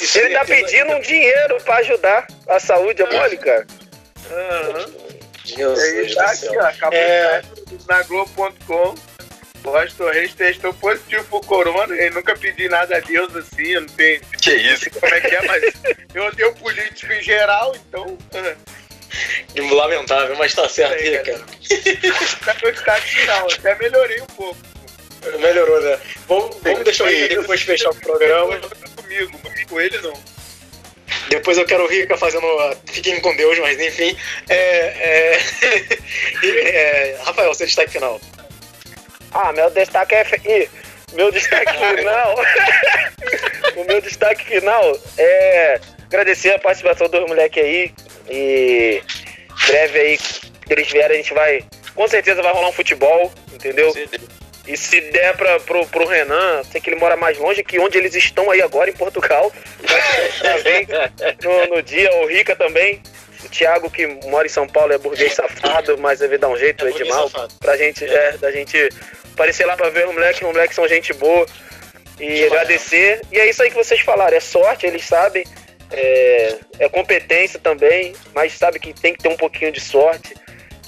[0.00, 3.66] Ele tá pedindo um dinheiro pra ajudar a saúde, é mole, cara.
[4.30, 4.86] Aham.
[5.44, 6.66] Jesus Aí tá aqui, ó.
[6.66, 7.42] Acabou É.
[7.88, 8.94] na Globo.com.
[9.64, 11.94] O Aston Reis testou positivo pro corona.
[11.94, 14.20] Eu nunca pedi nada a Deus assim, eu não tenho.
[14.40, 14.88] Que isso?
[15.00, 15.72] Como é que é, mas
[16.14, 18.16] eu odeio político em geral, então.
[19.56, 21.44] Lamentável, mas tá certo, Aí, Ricardo.
[22.44, 23.48] Tá no destaque final.
[23.50, 24.56] Até melhorei um pouco.
[25.38, 25.98] Melhorou, né?
[26.26, 28.58] Vamos, vamos deixar o Rica depois fechar o programa.
[28.96, 30.12] Comigo, com ele não.
[31.28, 32.46] Depois eu quero o Rica fazendo.
[32.86, 34.16] Fiquem com Deus, mas enfim.
[34.48, 35.38] É, é...
[36.44, 38.20] é, Rafael, seu destaque final.
[39.32, 40.24] Ah, meu destaque é.
[40.44, 40.68] Ih,
[41.12, 42.34] meu destaque final.
[43.76, 47.94] o meu destaque final é agradecer a participação dos moleques aí.
[48.30, 49.02] E
[49.66, 51.64] breve aí, que eles vierem, a gente vai.
[51.94, 53.92] Com certeza vai rolar um futebol, entendeu?
[54.68, 57.96] E se der pra, pro, pro Renan, sei que ele mora mais longe que onde
[57.96, 59.50] eles estão aí agora, em Portugal.
[60.42, 60.86] Também
[61.42, 63.00] no, no dia, o Rica também.
[63.42, 66.84] O Thiago, que mora em São Paulo, é burguês safado, mas deve dar um jeito,
[66.86, 67.54] É é Edmal, safado.
[67.60, 68.90] pra gente, é, da gente
[69.32, 71.46] aparecer lá pra ver os moleques, os moleques são gente boa.
[72.20, 73.22] E agradecer.
[73.32, 75.44] E é isso aí que vocês falaram, é sorte, eles sabem.
[75.90, 80.34] É, é competência também, mas sabe que tem que ter um pouquinho de sorte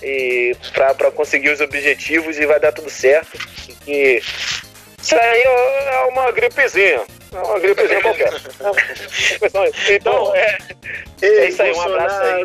[0.03, 3.39] e para conseguir os objetivos e vai dar tudo certo.
[3.87, 4.23] E
[5.01, 5.49] isso aí é
[5.95, 7.03] é uma gripezinha.
[7.33, 8.33] É uma gripezinha qualquer.
[9.89, 10.59] Então, é,
[11.23, 12.45] é isso aí, um abraço aí.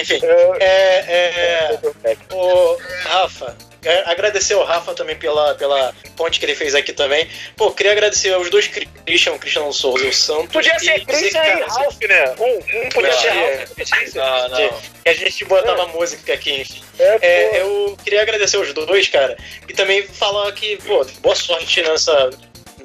[0.00, 0.20] Enfim.
[0.60, 3.65] É, É, é, o Rafa, é,
[4.06, 7.28] agradecer ao Rafa também pela, pela ponte que ele fez aqui também.
[7.56, 10.52] Pô, queria agradecer aos dois Christian, o Christian Souza e o Santos.
[10.52, 12.34] Podia ser Christian e Ralph, né?
[12.38, 13.54] Um, um podia Não, ser é.
[13.56, 14.14] Ralph.
[14.14, 14.80] Não, não.
[15.06, 16.82] A gente botava música aqui, enfim.
[16.98, 19.36] É, É, eu queria agradecer os dois, cara,
[19.68, 22.30] e também falar que, pô, boa sorte nessa,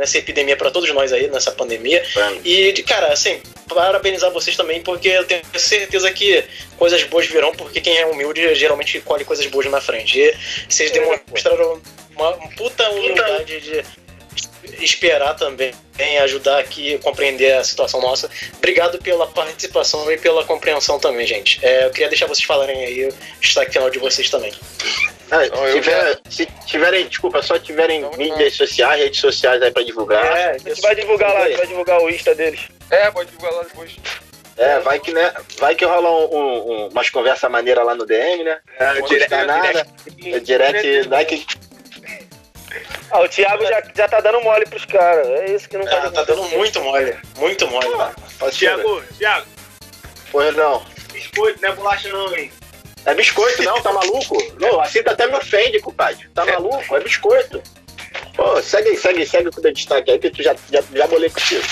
[0.01, 2.03] nessa epidemia pra todos nós aí, nessa pandemia.
[2.43, 3.39] E, de- cara, assim,
[3.69, 6.43] parabenizar vocês também, porque eu tenho certeza que
[6.75, 10.19] coisas boas virão, porque quem é humilde geralmente colhe coisas boas na frente.
[10.19, 10.35] E
[10.67, 11.79] vocês demonstraram
[12.15, 13.85] uma puta humildade de
[14.83, 15.71] esperar também,
[16.19, 18.29] ajudar aqui, compreender a situação nossa.
[18.57, 21.59] Obrigado pela participação e pela compreensão também, gente.
[21.65, 24.53] É, eu queria deixar vocês falarem aí o destaque final de vocês também.
[25.29, 29.83] Ah, Não, se, tiver- se tiverem, desculpa, só tiverem mídias sociais, redes sociais aí pra
[29.83, 30.25] divulgar.
[30.25, 32.59] É, a gente vai divulgar lá, a gente vai divulgar o Insta deles.
[32.89, 33.91] É, pode divulgar lá depois.
[34.57, 38.05] É, vai que, né, vai que rola um, um- um- umas conversas maneiras lá no
[38.05, 38.59] DM, né?
[38.77, 39.87] É, Não custa nada.
[40.25, 41.45] É Direct, não é que
[43.09, 45.28] Ah, o Thiago já, já tá dando mole pros caras.
[45.28, 47.89] É isso que não Ah, pode tá dando muito mole, muito mole.
[47.97, 48.11] né?
[48.51, 49.47] Tiago, Tiago,
[50.32, 50.86] Pois não.
[51.11, 52.51] biscoito, não é bolacha não, hein?
[53.05, 54.38] É biscoito, não, tá maluco?
[54.59, 56.30] Não, assim até me ofende, compadre.
[56.34, 56.95] Tá maluco?
[56.95, 57.61] É biscoito.
[58.36, 61.63] Pô, segue, segue, segue com o destaque aí, que tu já, já, já bolei contigo.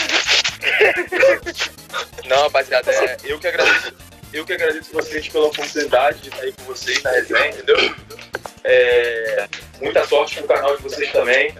[2.26, 3.94] Não, rapaziada, é, eu que agradeço.
[4.32, 7.96] Eu que agradeço vocês pela oportunidade de estar aí com vocês na resenha, entendeu?
[8.64, 9.48] É,
[9.82, 11.56] muita sorte pro canal de vocês também.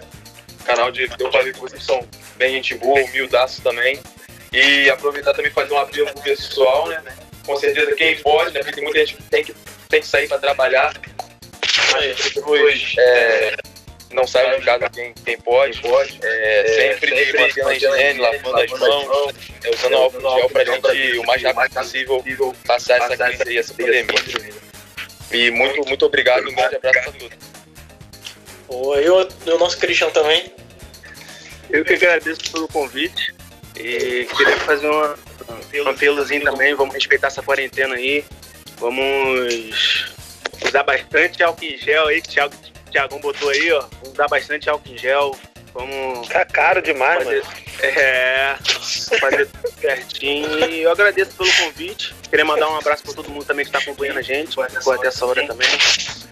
[0.64, 1.08] Canal de.
[1.08, 2.06] Pra ver que vocês são
[2.36, 3.98] bem gente boa, humildaço também.
[4.52, 7.02] E aproveitar também fazer um apelo pro pessoal, né?
[7.44, 8.60] Com certeza quem pode, né?
[8.60, 9.54] Porque tem muita gente que tem que,
[9.88, 10.92] tem que sair pra trabalhar.
[11.92, 13.56] Mas pessoas é,
[14.12, 16.18] não saem de casa quem, quem pode, pode.
[16.22, 19.34] É, sempre, mantendo a higiene, lavando as mãos,
[19.64, 23.74] é, usando álcool gel pra gente o mais rápido possível passar essa crise aí, essa
[23.74, 24.60] pandemia.
[25.32, 27.38] E muito, muito obrigado, um grande abraço a todos.
[28.68, 30.52] Oi, o, o nosso Christian também.
[31.70, 33.32] Eu que agradeço pelo convite
[33.76, 35.16] e queria fazer uma,
[35.74, 38.24] um apelozinho também, vamos respeitar essa quarentena aí.
[38.78, 40.08] Vamos
[40.66, 43.80] usar bastante álcool em gel aí, que o Thiagão botou aí, ó.
[43.80, 45.36] Vamos usar bastante álcool em gel.
[45.72, 46.28] Vamos.
[46.28, 47.54] Tá caro demais, fazer, mano.
[47.82, 48.56] É,
[49.20, 50.68] fazer tudo certinho.
[50.68, 52.14] E eu agradeço pelo convite.
[52.28, 55.06] Queria mandar um abraço para todo mundo também que está acompanhando a gente, por até
[55.06, 55.68] essa hora também.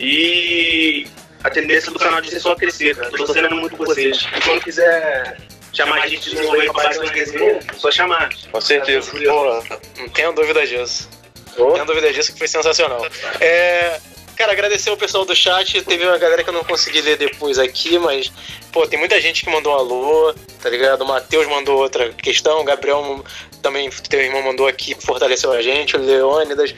[0.01, 1.07] E
[1.45, 3.11] a tendência do canal de ser só crescer, cara.
[3.11, 4.27] Tô torcendo muito com vocês.
[4.37, 5.39] E quando quiser
[5.73, 8.31] chamar a gente de novo aí pra bater uma resenha, só chamar.
[8.51, 9.11] Com certeza.
[9.11, 9.63] Pô,
[9.99, 11.09] não tenho dúvida disso.
[11.57, 13.07] Não tenho dúvida disso que foi sensacional.
[13.41, 14.01] É,
[14.39, 15.83] Cara, agradecer o pessoal do chat.
[15.83, 18.31] Teve uma galera que eu não consegui ler depois aqui, mas,
[18.71, 20.33] pô, tem muita gente que mandou um alô,
[20.63, 21.03] tá ligado?
[21.03, 23.25] O Matheus mandou outra questão, o Gabriel
[23.61, 26.73] também, teu irmão mandou aqui, fortaleceu a gente, o Leônidas,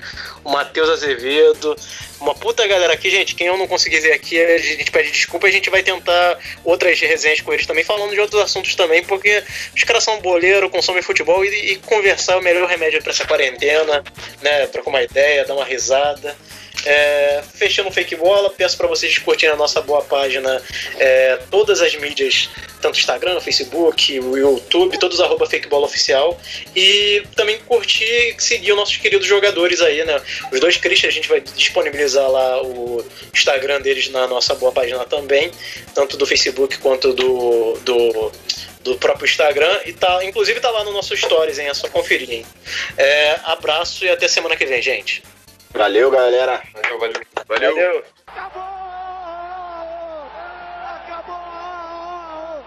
[0.44, 1.76] o Matheus Azevedo.
[2.20, 3.34] Uma puta galera aqui, gente.
[3.34, 5.46] Quem eu não consegui ver aqui, a gente pede desculpa.
[5.46, 9.42] A gente vai tentar outras resenhas com eles também, falando de outros assuntos também, porque
[9.74, 13.26] os caras são boleiro, consomem futebol e, e conversar é o melhor remédio para essa
[13.26, 14.02] quarentena,
[14.42, 14.66] né?
[14.66, 16.36] Trocar uma ideia, dar uma risada.
[16.84, 20.62] É, fechando o Fake Bola, peço para vocês curtirem a nossa boa página,
[20.98, 22.48] é, todas as mídias,
[22.80, 26.40] tanto Instagram, Facebook, o YouTube, todos arroba Fake Bola Oficial.
[26.74, 30.20] E também curtir e seguir os nossos queridos jogadores aí, né?
[30.52, 33.04] Os dois Christian, a gente vai disponibilizar lá o
[33.34, 35.50] Instagram deles na nossa boa página também,
[35.94, 38.32] tanto do Facebook quanto do, do
[38.82, 41.68] do próprio Instagram e tá, inclusive tá lá no nosso stories, hein?
[41.68, 42.46] É só conferir, hein?
[42.96, 45.22] É, abraço e até semana que vem, gente.
[45.72, 46.62] Valeu, galera.
[46.72, 47.20] Valeu, valeu.
[47.46, 47.74] Valeu.
[47.74, 48.79] valeu.